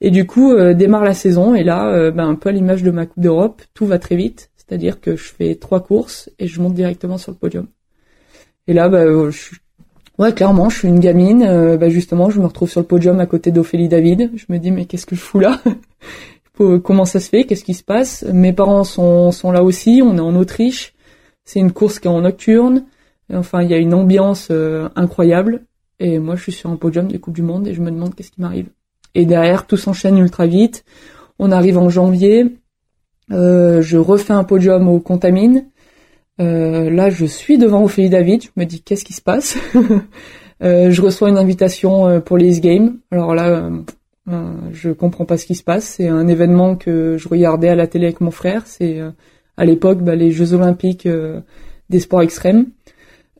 [0.00, 2.90] Et du coup, euh, démarre la saison, et là, ben, un peu à l'image de
[2.90, 4.50] ma Coupe d'Europe, tout va très vite.
[4.56, 7.66] C'est-à-dire que je fais trois courses et je monte directement sur le podium.
[8.68, 9.56] Et là, ben, je suis
[10.20, 11.42] Ouais, clairement, je suis une gamine.
[11.42, 14.30] Euh, bah justement, je me retrouve sur le podium à côté d'Ophélie David.
[14.36, 15.62] Je me dis, mais qu'est-ce que je fous là?
[16.58, 17.44] Comment ça se fait?
[17.44, 18.22] Qu'est-ce qui se passe?
[18.30, 20.02] Mes parents sont, là aussi.
[20.04, 20.92] On est en Autriche.
[21.46, 22.84] C'est une course qui est en nocturne.
[23.32, 25.62] Enfin, il y a une ambiance euh, incroyable.
[26.00, 28.14] Et moi, je suis sur un podium des Coupes du Monde et je me demande
[28.14, 28.68] qu'est-ce qui m'arrive.
[29.14, 30.84] Et derrière, tout s'enchaîne ultra vite.
[31.38, 32.58] On arrive en janvier.
[33.32, 35.64] Euh, je refais un podium au Contamine.
[36.40, 38.42] Euh, là, je suis devant Ophélie David.
[38.42, 39.58] Je me dis qu'est-ce qui se passe
[40.62, 42.98] euh, Je reçois une invitation euh, pour les Games.
[43.10, 43.70] Alors là,
[44.72, 45.84] je comprends pas ce qui se passe.
[45.84, 48.62] C'est un événement que je regardais à la télé avec mon frère.
[48.66, 49.00] C'est
[49.56, 51.08] à l'époque bah, les Jeux Olympiques
[51.88, 52.66] des sports extrêmes.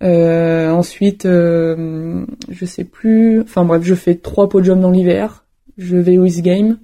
[0.03, 3.41] ensuite, je sais plus.
[3.41, 5.45] Enfin bref, je fais trois podiums dans l'hiver.
[5.79, 6.77] Je vais aux Games.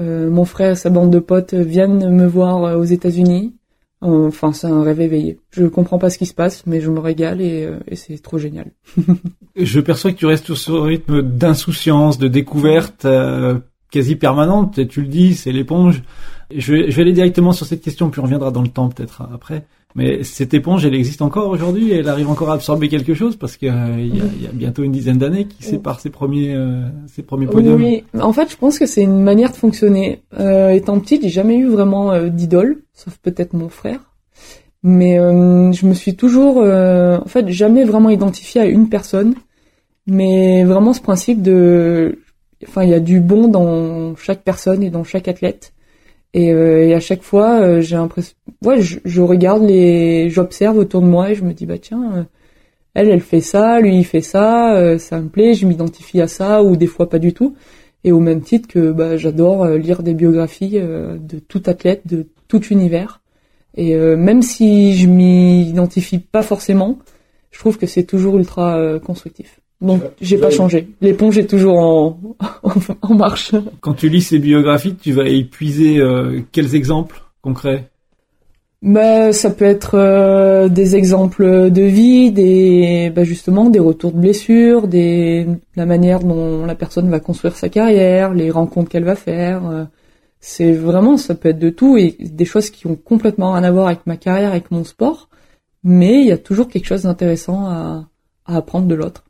[0.00, 3.54] mon frère et sa bande de potes viennent me voir aux États-Unis.
[4.02, 5.40] Enfin, c'est un rêve éveillé.
[5.50, 8.38] Je comprends pas ce qui se passe, mais je me régale et, euh, c'est trop
[8.38, 8.72] génial.
[9.56, 13.58] je perçois que tu restes sur ce rythme d'insouciance, de découverte euh,
[13.90, 14.86] quasi permanente.
[14.88, 16.02] Tu le dis, c'est l'éponge.
[16.54, 19.22] Je je vais aller directement sur cette question, puis on reviendra dans le temps peut-être
[19.32, 19.66] après.
[19.96, 23.56] Mais cette éponge, elle existe encore aujourd'hui Elle arrive encore à absorber quelque chose Parce
[23.56, 27.46] qu'il euh, y, a, bientôt une dizaine d'années qui sépare ses premiers, euh, ses premiers
[27.46, 27.82] podiums.
[27.82, 30.20] Oui, en fait, je pense que c'est une manière de fonctionner.
[30.38, 34.00] Euh, étant petite, j'ai jamais eu vraiment euh, d'idole, sauf peut-être mon frère.
[34.82, 39.34] Mais je me suis toujours, en fait, jamais vraiment identifié à une personne.
[40.06, 42.20] Mais vraiment ce principe de,
[42.68, 45.72] enfin, il y a du bon dans chaque personne et dans chaque athlète.
[46.36, 50.76] Et, euh, et à chaque fois, euh, j'ai l'impression, ouais, je, je, regarde les, j'observe
[50.76, 52.24] autour de moi et je me dis bah tiens, euh,
[52.92, 56.62] elle, elle fait ça, lui il fait ça, ça me plaît, je m'identifie à ça
[56.62, 57.56] ou des fois pas du tout.
[58.04, 62.62] Et au même titre que bah, j'adore lire des biographies de tout athlète, de tout
[62.66, 63.22] univers.
[63.76, 66.98] Et même si je m'identifie pas forcément,
[67.50, 69.60] je trouve que c'est toujours ultra constructif.
[69.80, 70.88] Donc j'ai pas changé.
[71.00, 72.18] L'éponge est toujours en,
[73.02, 73.52] en, marche.
[73.80, 77.90] Quand tu lis ces biographies, tu vas épuiser euh, quels exemples concrets?
[78.82, 84.20] Bah, ça peut être euh, des exemples de vie, des bah, justement des retours de
[84.20, 89.16] blessures, des la manière dont la personne va construire sa carrière, les rencontres qu'elle va
[89.16, 89.66] faire.
[89.66, 89.84] Euh,
[90.40, 93.70] c'est vraiment ça peut être de tout et des choses qui ont complètement rien à
[93.72, 95.28] voir avec ma carrière, avec mon sport,
[95.82, 98.08] mais il y a toujours quelque chose d'intéressant à,
[98.46, 99.25] à apprendre de l'autre.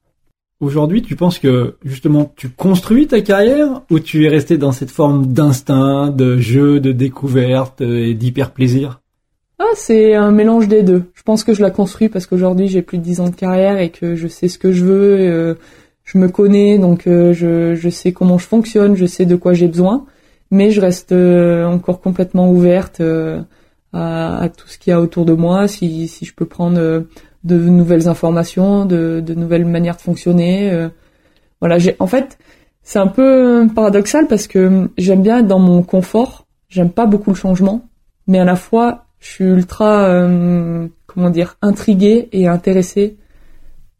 [0.59, 4.91] Aujourd'hui, tu penses que justement tu construis ta carrière ou tu es resté dans cette
[4.91, 9.03] forme d'instinct, de jeu, de découverte et d'hyper plaisir?
[9.59, 11.05] Ah, c'est un mélange des deux.
[11.13, 13.79] Je pense que je la construis parce qu'aujourd'hui j'ai plus de 10 ans de carrière
[13.79, 15.55] et que je sais ce que je veux, euh,
[16.05, 19.69] je me connais donc euh, je, sais comment je fonctionne, je sais de quoi j'ai
[19.69, 20.07] besoin,
[20.51, 23.03] mais je reste euh, encore complètement ouverte
[23.93, 25.69] à, à, tout ce qu'il y a autour de moi.
[25.69, 27.05] Si, si je peux prendre
[27.47, 30.71] de nouvelles informations, de, de, nouvelles manières de fonctionner.
[30.71, 30.89] Euh,
[31.61, 32.39] voilà, j'ai en fait
[32.83, 37.31] c'est un peu paradoxal parce que j'aime bien être dans mon confort, j'aime pas beaucoup
[37.31, 37.89] le changement,
[38.27, 43.17] mais à la fois je suis ultra euh, comment dire intriguée et intéressée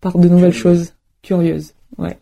[0.01, 1.73] par de nouvelles choses, curieuses.
[1.99, 2.19] Ouais.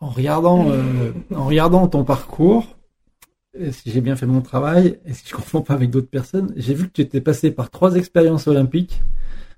[0.00, 2.76] En regardant euh, en regardant ton parcours,
[3.72, 6.52] si j'ai bien fait mon travail, et si je ne confonds pas avec d'autres personnes,
[6.56, 9.00] j'ai vu que tu étais passé par trois expériences olympiques,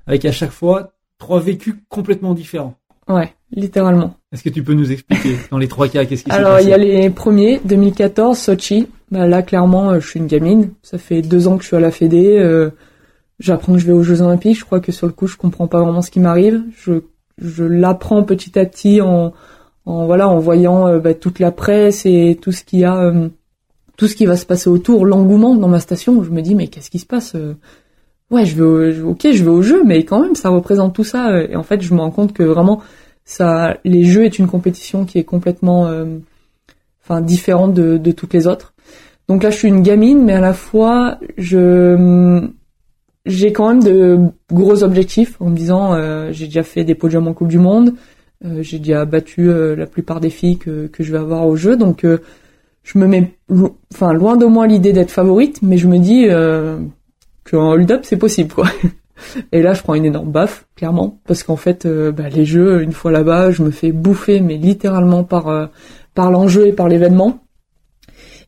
[0.07, 2.75] avec à chaque fois trois vécus complètement différents.
[3.09, 4.15] Ouais, littéralement.
[4.33, 6.61] Est-ce que tu peux nous expliquer dans les trois cas qu'est-ce qui s'est passé Alors
[6.61, 8.89] il y a les premiers, 2014, Sochi.
[9.11, 10.71] Bah, là clairement, euh, je suis une gamine.
[10.83, 12.39] Ça fait deux ans que je suis à la Fédé.
[12.39, 12.71] Euh,
[13.43, 14.59] J'apprends que je vais aux Jeux Olympiques.
[14.59, 16.63] Je crois que sur le coup, je comprends pas vraiment ce qui m'arrive.
[16.79, 17.03] Je,
[17.39, 19.33] je l'apprends petit à petit en,
[19.85, 22.97] en voilà, en voyant euh, bah, toute la presse et tout ce qu'il y a,
[22.97, 23.29] euh,
[23.97, 26.23] tout ce qui va se passer autour, l'engouement dans ma station.
[26.23, 27.35] Je me dis mais qu'est-ce qui se passe
[28.33, 28.63] Ouais, je vais,
[29.01, 31.41] au, ok, je vais au jeu, mais quand même, ça représente tout ça.
[31.43, 32.83] Et en fait, je me rends compte que vraiment,
[33.25, 35.89] ça, les jeux est une compétition qui est complètement,
[37.05, 38.75] enfin, différente de, de toutes les autres.
[39.29, 42.43] Donc là, je suis une gamine, mais à la fois, je
[43.27, 44.19] j'ai quand même de
[44.51, 47.95] gros objectifs en me disant euh, j'ai déjà fait des podiums en Coupe du Monde,
[48.45, 51.57] euh, j'ai déjà battu euh, la plupart des filles que, que je vais avoir au
[51.57, 52.05] jeu, donc
[52.83, 53.33] je me mets
[53.93, 56.27] enfin loin de moi l'idée d'être favorite, mais je me dis
[57.49, 58.67] qu'en hold-up c'est possible quoi.
[59.53, 62.93] Et là je prends une énorme baffe clairement parce qu'en fait bah, les jeux une
[62.93, 65.71] fois là-bas je me fais bouffer mais littéralement par
[66.15, 67.39] par l'enjeu et par l'événement.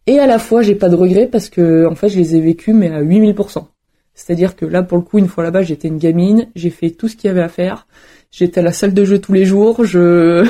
[0.07, 2.41] Et à la fois j'ai pas de regrets parce que en fait je les ai
[2.41, 3.67] vécus mais à 8000%.
[4.15, 7.09] C'est-à-dire que là, pour le coup, une fois là-bas, j'étais une gamine, j'ai fait tout
[7.09, 7.87] ce qu'il y avait à faire.
[8.31, 10.45] J'étais à la salle de jeu tous les jours, je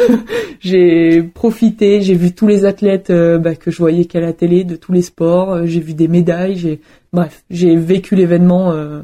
[0.60, 4.64] j'ai profité, j'ai vu tous les athlètes euh, bah, que je voyais qu'à la télé
[4.64, 6.80] de tous les sports, euh, j'ai vu des médailles, j'ai
[7.12, 9.02] bref, j'ai vécu l'événement euh,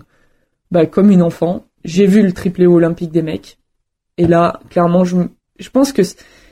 [0.70, 1.64] bah, comme une enfant.
[1.84, 3.58] J'ai vu le triplé olympique des mecs.
[4.18, 6.02] Et là, clairement, je pense que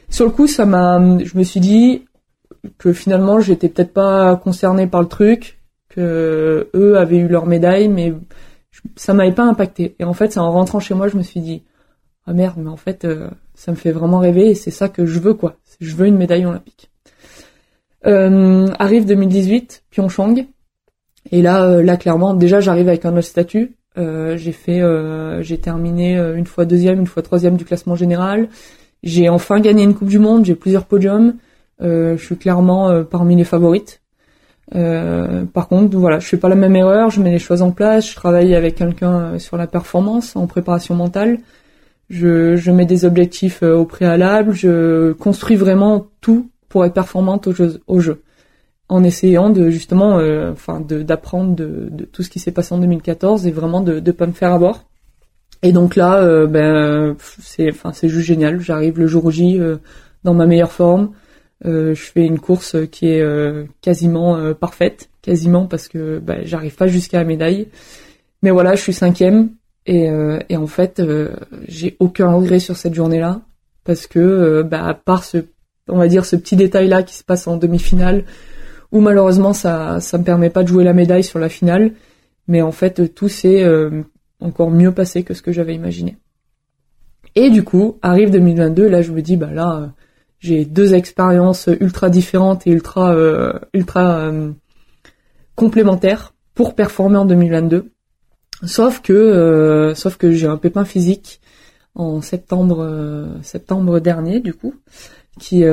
[0.09, 2.05] sur le coup, ça m'a je me suis dit
[2.79, 5.58] que finalement, j'étais peut-être pas concerné par le truc,
[5.99, 8.15] eux avaient eu leur médaille, mais
[8.97, 9.97] ça m'avait pas impacté.
[9.99, 11.63] Et en fait, c'est en rentrant chez moi, je me suis dit,
[12.27, 15.07] ah merde, mais en fait, euh, ça me fait vraiment rêver et c'est ça que
[15.07, 15.57] je veux, quoi.
[15.81, 16.91] Je veux une médaille olympique.
[18.07, 20.47] Euh, arrive 2018, Pyeongchang.
[21.31, 23.75] Et là, euh, là clairement, déjà j'arrive avec un autre statut.
[23.97, 24.81] j'ai fait,
[25.43, 28.49] j'ai terminé une fois deuxième, une fois troisième du classement général.
[29.03, 30.45] J'ai enfin gagné une Coupe du Monde.
[30.45, 31.35] J'ai plusieurs podiums.
[31.81, 34.01] je suis clairement parmi les favorites.
[34.75, 37.71] Euh, par contre, voilà, je fais pas la même erreur, je mets les choses en
[37.71, 41.39] place, je travaille avec quelqu'un euh, sur la performance, en préparation mentale,
[42.11, 47.47] je, je mets des objectifs euh, au préalable, je construis vraiment tout pour être performante
[47.47, 48.23] au jeu, au jeu
[48.91, 50.19] en essayant de justement,
[50.51, 54.13] enfin, d'apprendre de, de, tout ce qui s'est passé en 2014 et vraiment de ne
[54.13, 54.87] pas me faire avoir.
[55.63, 58.61] Et donc là, ben, c'est, enfin, c'est juste génial.
[58.61, 59.61] J'arrive le jour J
[60.25, 61.11] dans ma meilleure forme.
[61.67, 66.37] Euh, je fais une course qui est euh, quasiment euh, parfaite, quasiment parce que bah,
[66.45, 67.69] j'arrive pas jusqu'à la médaille.
[68.43, 69.51] Mais voilà, je suis cinquième
[69.87, 70.11] et,
[70.49, 71.03] et en fait,
[71.67, 73.41] j'ai aucun regret sur cette journée-là
[73.85, 75.39] parce que, bah, à part ce,
[75.89, 78.25] on va dire, ce petit détail-là qui se passe en demi-finale,
[78.93, 81.93] où malheureusement ça, ça me permet pas de jouer la médaille sur la finale,
[82.47, 83.67] mais en fait tout s'est
[84.41, 86.17] encore mieux passé que ce que j'avais imaginé.
[87.35, 89.95] Et du coup, arrive 2022, là je me dis, bah là
[90.41, 94.53] j'ai deux expériences ultra différentes et ultra euh, ultra euh,
[95.57, 97.91] complémentaires pour performer en 2022.
[98.65, 101.41] Sauf que euh, sauf que j'ai un pépin physique
[101.95, 104.75] en septembre septembre dernier du coup
[105.41, 105.65] qui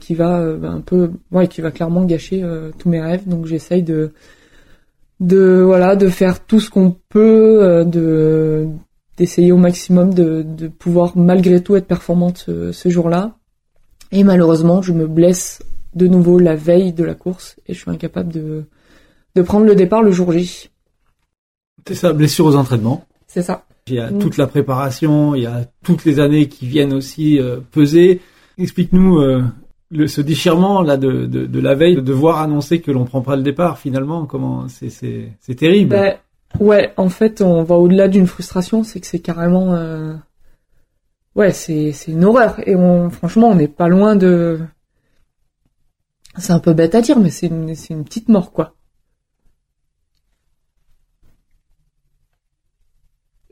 [0.00, 2.42] qui va un peu ouais qui va clairement gâcher
[2.78, 4.12] tous mes rêves donc j'essaye de
[5.20, 8.68] de voilà de faire tout ce qu'on peut de
[9.18, 13.36] d'essayer au maximum de, de pouvoir malgré tout être performante ce, ce jour-là
[14.12, 15.62] et malheureusement, je me blesse
[15.94, 18.64] de nouveau la veille de la course et je suis incapable de,
[19.34, 20.70] de prendre le départ le jour J.
[21.86, 23.04] C'est ça, blessure aux entraînements.
[23.26, 23.64] C'est ça.
[23.88, 24.18] Il y a mm.
[24.18, 28.20] toute la préparation, il y a toutes les années qui viennent aussi euh, peser.
[28.58, 29.44] Explique-nous euh,
[30.06, 33.36] ce déchirement là de, de, de, la veille, de devoir annoncer que l'on prend pas
[33.36, 34.26] le départ finalement.
[34.26, 35.90] Comment c'est c'est c'est terrible.
[35.90, 36.16] Ben,
[36.58, 40.14] ouais, en fait, on va au-delà d'une frustration, c'est que c'est carrément euh,
[41.36, 42.56] ouais, c'est c'est une horreur.
[42.68, 44.60] Et on, franchement, on n'est pas loin de.
[46.38, 48.74] C'est un peu bête à dire, mais c'est une, c'est une petite mort, quoi.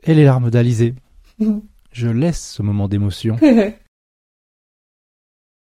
[0.03, 0.93] Et les larmes d'Alizé.
[1.91, 3.37] Je laisse ce moment d'émotion.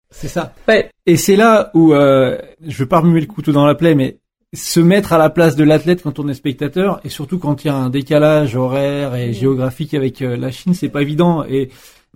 [0.10, 0.54] c'est ça.
[0.68, 0.92] Ouais.
[1.06, 4.20] Et c'est là où euh, je veux pas remuer le couteau dans la plaie, mais
[4.54, 7.68] se mettre à la place de l'athlète quand on est spectateur et surtout quand il
[7.68, 11.46] y a un décalage horaire et géographique avec euh, la Chine, c'est pas évident.
[11.46, 11.70] Et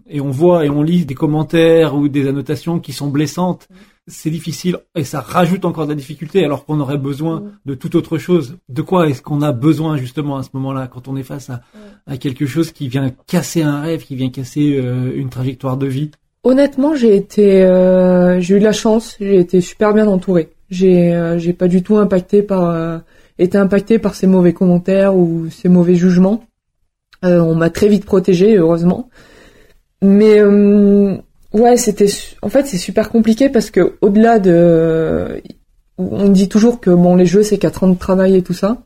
[0.09, 3.67] et on voit et on lit des commentaires ou des annotations qui sont blessantes,
[4.07, 7.95] c'est difficile et ça rajoute encore de la difficulté alors qu'on aurait besoin de toute
[7.95, 8.57] autre chose.
[8.69, 11.61] De quoi est-ce qu'on a besoin justement à ce moment-là quand on est face à,
[12.07, 15.87] à quelque chose qui vient casser un rêve, qui vient casser euh, une trajectoire de
[15.87, 16.11] vie?
[16.43, 20.49] Honnêtement, j'ai été, euh, j'ai eu de la chance, j'ai été super bien entouré.
[20.69, 23.01] J'ai, euh, j'ai pas du tout impacté par,
[23.37, 26.43] été impacté par ces mauvais commentaires ou ces mauvais jugements.
[27.21, 29.09] on m'a très vite protégé, heureusement.
[30.01, 30.41] Mais
[31.53, 32.07] Ouais, c'était
[32.41, 35.41] en fait c'est super compliqué parce que au-delà de
[35.97, 38.77] on dit toujours que bon les jeux c'est 4 ans de travail et tout ça.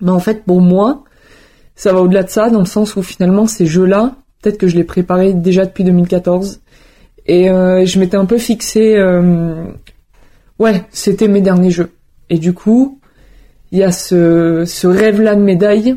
[0.00, 1.04] Mais en fait pour moi,
[1.76, 4.76] ça va au-delà de ça dans le sens où finalement ces jeux-là, peut-être que je
[4.76, 6.60] les préparais déjà depuis 2014
[7.26, 9.66] et euh, je m'étais un peu fixé euh,
[10.58, 11.92] ouais, c'était mes derniers jeux.
[12.30, 13.00] Et du coup,
[13.70, 15.96] il y a ce, ce rêve-là de médaille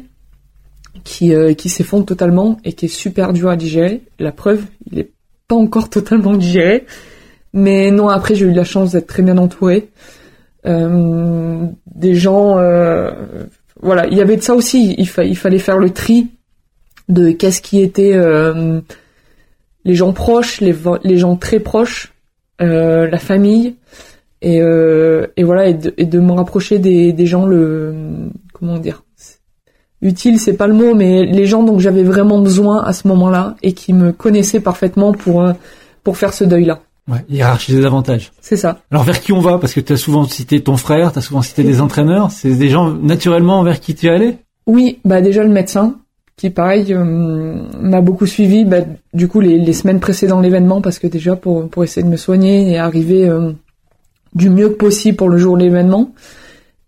[1.04, 4.02] qui, euh, qui s'effondre totalement et qui est super dur à digérer.
[4.20, 5.12] La preuve, il est
[5.48, 6.86] pas encore totalement digéré.
[7.54, 9.90] Mais non, après j'ai eu la chance d'être très bien entouré.
[10.66, 13.12] Euh, des gens, euh,
[13.82, 14.96] voilà, il y avait de ça aussi.
[14.98, 16.28] Il, fallait faire le tri
[17.08, 18.82] de qu'est-ce qui était euh,
[19.86, 22.14] les gens proches, les, les gens très proches,
[22.62, 23.76] euh, la famille,
[24.42, 27.94] et, euh, et voilà, et de, et de, me rapprocher des, des gens le
[28.54, 29.04] comment dire
[30.06, 33.56] utile, c'est pas le mot, mais les gens dont j'avais vraiment besoin à ce moment-là
[33.64, 35.54] et qui me connaissaient parfaitement pour euh,
[36.04, 36.80] pour faire ce deuil-là.
[37.12, 38.32] Ouais, hiérarchiser davantage.
[38.42, 38.80] C'est ça.
[38.92, 39.58] Alors vers qui on va?
[39.58, 42.32] Parce que tu as souvent cité ton frère, tu as souvent cité des entraîneurs.
[42.32, 44.38] C'est des gens naturellement vers qui tu es allé?
[44.66, 45.96] Oui, bah déjà le médecin,
[46.38, 47.04] qui pareil euh,
[47.80, 48.66] m'a beaucoup suivi.
[48.66, 48.82] Bah,
[49.14, 52.18] du coup les, les semaines précédant l'événement, parce que déjà pour pour essayer de me
[52.18, 53.52] soigner et arriver euh,
[54.34, 56.12] du mieux que possible pour le jour de l'événement.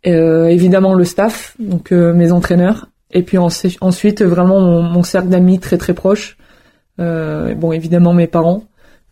[0.04, 5.94] évidemment le staff, donc mes entraîneurs, et puis ensuite, vraiment mon, cercle d'amis très très
[5.94, 6.38] proche.
[7.00, 8.64] Euh, bon, évidemment mes parents,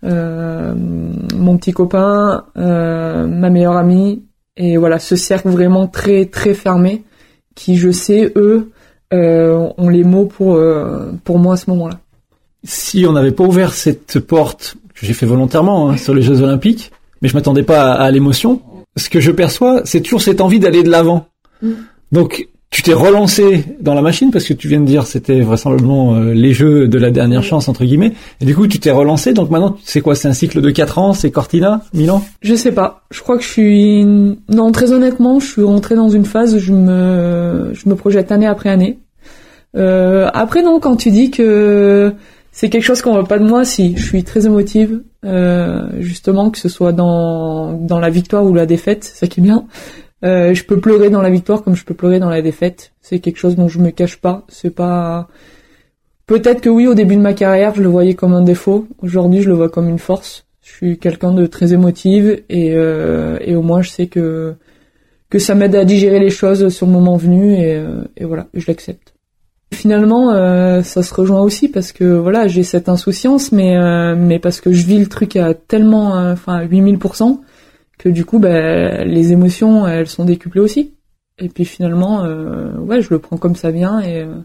[0.03, 4.23] euh, mon petit copain, euh, ma meilleure amie,
[4.57, 7.03] et voilà, ce cercle vraiment très très fermé,
[7.53, 8.71] qui je sais eux
[9.13, 10.59] ont les mots pour
[11.23, 11.99] pour moi à ce moment-là.
[12.65, 16.41] Si on n'avait pas ouvert cette porte que j'ai fait volontairement hein, sur les Jeux
[16.41, 18.61] Olympiques, mais je m'attendais pas à, l'émotion.
[18.97, 21.27] Ce que je perçois, c'est toujours cette envie d'aller de l'avant.
[21.61, 21.71] Mm.
[22.11, 26.15] Donc tu t'es relancé dans la machine parce que tu viens de dire c'était vraisemblablement
[26.15, 28.11] euh, les jeux de la dernière chance entre guillemets.
[28.41, 29.31] Et du coup tu t'es relancé.
[29.31, 30.13] Donc maintenant c'est quoi?
[30.13, 31.13] C'est un cycle de 4 ans?
[31.13, 32.21] C'est Cortina Milan?
[32.41, 33.03] Je sais pas.
[33.11, 34.05] Je crois que je suis
[34.49, 38.33] non très honnêtement je suis rentré dans une phase où je me je me projette
[38.33, 38.99] année après année.
[39.77, 42.13] Euh, après non quand tu dis que
[42.51, 43.95] c'est quelque chose qu'on veut pas de moi si.
[43.95, 45.01] Je suis très émotive.
[45.23, 49.39] Euh, justement que ce soit dans dans la victoire ou la défaite c'est ça qui
[49.39, 49.65] est bien
[50.25, 52.93] euh, je peux pleurer dans la victoire comme je peux pleurer dans la défaite.
[53.01, 54.43] C'est quelque chose dont je me cache pas.
[54.47, 55.27] C'est pas.
[56.25, 58.87] Peut-être que oui, au début de ma carrière, je le voyais comme un défaut.
[59.01, 60.45] Aujourd'hui, je le vois comme une force.
[60.63, 64.55] Je suis quelqu'un de très émotive et, euh, et au moins, je sais que
[65.29, 68.65] que ça m'aide à digérer les choses sur le moment venu et, euh, voilà, je
[68.67, 69.13] l'accepte.
[69.73, 70.31] Finalement,
[70.83, 73.75] ça se rejoint aussi parce que voilà, j'ai cette insouciance, mais
[74.15, 76.97] mais parce que je vis le truc à tellement, enfin, 8000
[77.97, 80.93] que du coup, bah, les émotions, elles sont décuplées aussi.
[81.37, 84.35] Et puis finalement, euh, ouais, je le prends comme ça vient et, euh,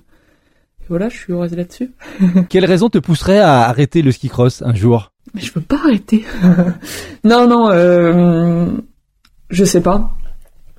[0.89, 1.93] voilà, je suis heureuse là-dessus.
[2.49, 5.13] Quelle raison te pousserait à arrêter le ski cross un jour?
[5.35, 6.25] Mais je veux pas arrêter.
[7.25, 8.67] non, non, euh,
[9.51, 10.11] je sais pas.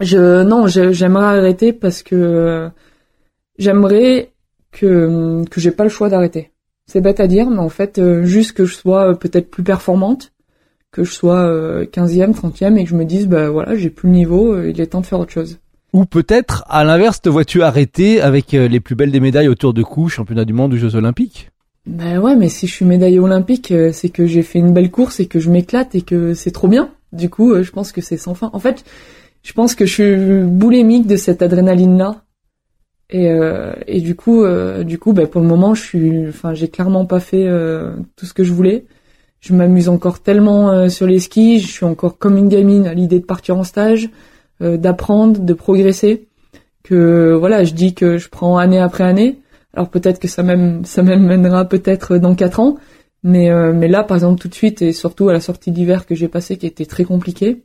[0.02, 2.70] Je non, j'aimerais arrêter parce que
[3.58, 4.34] j'aimerais
[4.72, 6.52] que que j'ai pas le choix d'arrêter.
[6.88, 10.31] C'est bête à dire, mais en fait, euh, juste que je sois peut-être plus performante
[10.92, 11.44] que je sois
[11.86, 14.70] 15e, euh, 30e et que je me dise bah voilà, j'ai plus le niveau, euh,
[14.70, 15.60] il est temps de faire autre chose.
[15.94, 19.74] Ou peut-être, à l'inverse, te vois-tu arrêter avec euh, les plus belles des médailles autour
[19.74, 21.50] de cou, championnat du monde ou Jeux Olympiques?
[21.86, 25.20] Ben ouais, mais si je suis médaillée olympique, c'est que j'ai fait une belle course
[25.20, 26.92] et que je m'éclate et que c'est trop bien.
[27.12, 28.52] Du coup, je pense que c'est sans fin.
[28.54, 28.86] En fait,
[29.42, 32.22] je pense que je suis boulémique de cette adrénaline-là.
[33.10, 33.36] Et,
[33.88, 34.46] et du coup,
[34.84, 37.50] du coup, ben pour le moment, je suis, enfin, j'ai clairement pas fait
[38.16, 38.86] tout ce que je voulais
[39.42, 42.94] je m'amuse encore tellement euh, sur les skis, je suis encore comme une gamine à
[42.94, 44.10] l'idée de partir en stage,
[44.62, 46.28] euh, d'apprendre, de progresser,
[46.84, 49.40] que voilà, je dis que je prends année après année.
[49.74, 52.78] Alors peut-être que ça même ça m'amènera peut-être dans quatre ans,
[53.24, 56.06] mais euh, mais là par exemple tout de suite et surtout à la sortie d'hiver
[56.06, 57.64] que j'ai passé qui était très compliqué,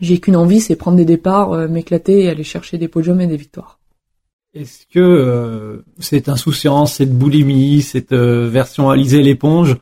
[0.00, 3.36] j'ai qu'une envie, c'est prendre des départs, m'éclater et aller chercher des podiums et des
[3.36, 3.78] victoires.
[4.54, 9.76] Est-ce que cette insouciance, cette boulimie, cette version Alizé l'éponge,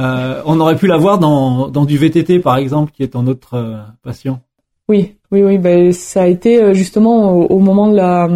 [0.00, 3.26] euh, on aurait pu la voir dans, dans du VTT par exemple, qui est ton
[3.26, 4.40] autre euh, passion.
[4.88, 5.58] Oui, oui, oui.
[5.58, 8.28] Ben, ça a été euh, justement au, moment de la,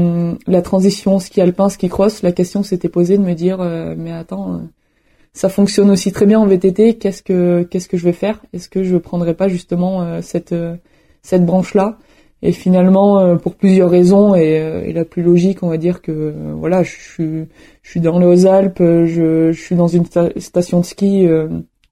[0.47, 2.23] la transition ski alpin, ski cross.
[2.23, 3.59] La question s'était posée de me dire,
[3.97, 4.61] mais attends,
[5.33, 6.99] ça fonctionne aussi très bien en VTT.
[6.99, 8.41] Qu'est-ce que qu'est-ce que je vais faire?
[8.53, 10.55] Est-ce que je prendrai pas justement cette
[11.23, 11.99] cette branche là
[12.47, 16.91] et finalement, pour plusieurs raisons, et, la plus logique, on va dire que voilà, je
[16.91, 17.47] suis,
[17.83, 20.05] je suis dans les Hautes-Alpes, je, je, suis dans une
[20.37, 21.27] station de ski.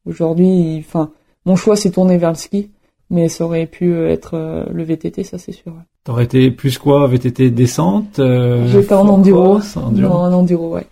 [0.07, 1.11] Aujourd'hui, enfin,
[1.47, 2.71] mon choix s'est tourné vers le ski,
[3.09, 5.73] mais ça aurait pu être le VTT, ça c'est sûr.
[6.05, 9.61] T'aurais été plus quoi VTT descente euh, J'étais en enduro.
[9.77, 10.13] enduro.
[10.13, 10.87] en enduro, ouais.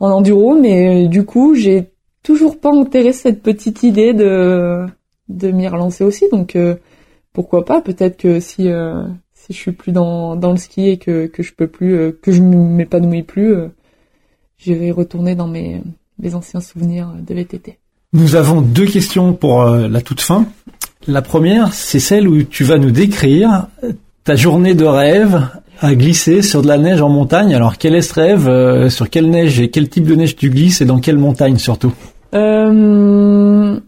[0.00, 1.90] En enduro, mais euh, du coup, j'ai
[2.22, 4.86] toujours pas enterré cette petite idée de
[5.28, 6.24] de m'y relancer aussi.
[6.32, 6.76] Donc euh,
[7.32, 9.04] pourquoi pas Peut-être que si euh,
[9.34, 12.32] si je suis plus dans dans le ski et que que je peux plus que
[12.32, 13.54] je m'épanouis plus,
[14.58, 15.82] j'irai retourner dans mes
[16.18, 17.78] mes anciens souvenirs de VTT.
[18.12, 20.46] Nous avons deux questions pour la toute fin.
[21.06, 23.68] La première, c'est celle où tu vas nous décrire
[24.24, 25.48] ta journée de rêve
[25.80, 27.54] à glisser sur de la neige en montagne.
[27.54, 30.50] Alors quel est ce rêve euh, Sur quelle neige et quel type de neige tu
[30.50, 31.94] glisses et dans quelle montagne surtout?
[32.34, 33.78] Euh,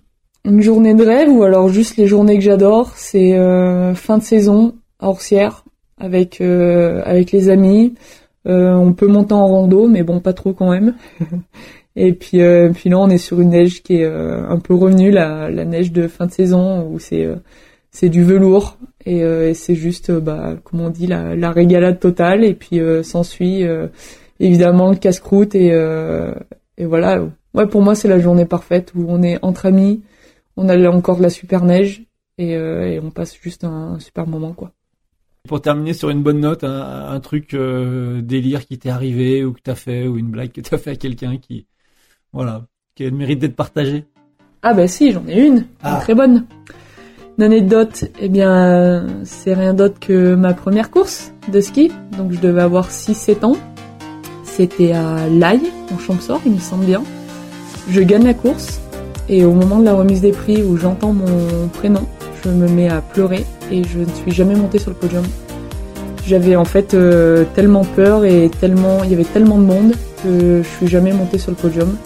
[0.45, 4.22] Une journée de rêve ou alors juste les journées que j'adore, c'est euh, fin de
[4.22, 5.64] saison à Orsières
[5.99, 7.95] avec avec les amis.
[8.47, 10.95] on peut monter en rando, mais bon pas trop quand même.
[11.97, 12.41] et puis
[12.74, 15.93] puis là on est sur une neige qui est un peu revenue la, la neige
[15.93, 17.28] de fin de saison où c'est
[17.91, 22.01] c'est du velours euh, et, c'est juste, euh, bah, comme on dit, la, la régalade
[22.01, 22.45] totale.
[22.45, 23.64] Et puis euh, s'ensuit
[24.38, 25.68] évidemment le casse-croûte et,
[26.78, 27.24] et voilà.
[27.53, 30.03] Ouais, pour moi c'est la journée parfaite où on est entre amis,
[30.61, 32.05] on a encore de la super neige
[32.39, 34.73] et, et on passe juste un, super moment quoi.
[35.49, 39.75] Pour terminer sur une bonne note, un, truc délire qui t'est arrivé ou que t'as
[39.75, 41.67] fait ou une blague que t'as fait à quelqu'un qui,
[42.33, 44.05] voilà, qui a le mérite d'être partagé.
[44.63, 45.99] Ah bah si, j'en ai une, une ah.
[46.03, 46.47] très bonne.
[47.39, 51.91] L'anecdote, eh bien, c'est rien d'autre que ma première course de ski.
[52.19, 53.57] Donc, je devais avoir 6-7 ans.
[54.45, 57.03] C'était à Laille, en Champsort, il me semble bien.
[57.89, 58.83] Je gagne la course.
[59.33, 62.05] Et au moment de la remise des prix où j'entends mon prénom,
[62.43, 65.22] je me mets à pleurer et je ne suis jamais montée sur le podium.
[66.26, 69.93] J'avais en fait euh, tellement peur et tellement, il y avait tellement de monde
[70.24, 71.97] que je suis jamais montée sur le podium.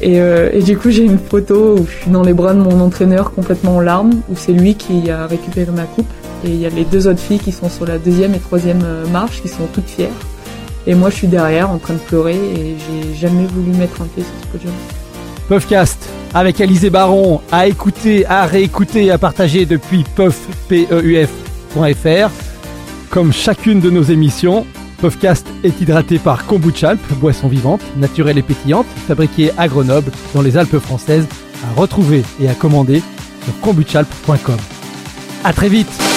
[0.00, 2.60] Et, euh, et, du coup, j'ai une photo où je suis dans les bras de
[2.60, 6.06] mon entraîneur complètement en larmes, où c'est lui qui a récupéré ma coupe.
[6.44, 8.82] Et il y a les deux autres filles qui sont sur la deuxième et troisième
[8.84, 10.10] euh, marche, qui sont toutes fières.
[10.86, 14.06] Et moi, je suis derrière en train de pleurer et j'ai jamais voulu mettre un
[14.06, 14.72] pied sur ce podium.
[15.48, 20.70] Puffcast avec Alizé Baron à écouter, à réécouter et à partager depuis puff.fr.
[23.10, 24.66] Comme chacune de nos émissions,
[25.00, 30.56] Puffcast est hydraté par Kombuchalp, boisson vivante, naturelle et pétillante, fabriquée à Grenoble, dans les
[30.56, 31.26] Alpes françaises,
[31.64, 33.02] à retrouver et à commander
[33.44, 34.56] sur kombuchalp.com.
[35.44, 36.15] À très vite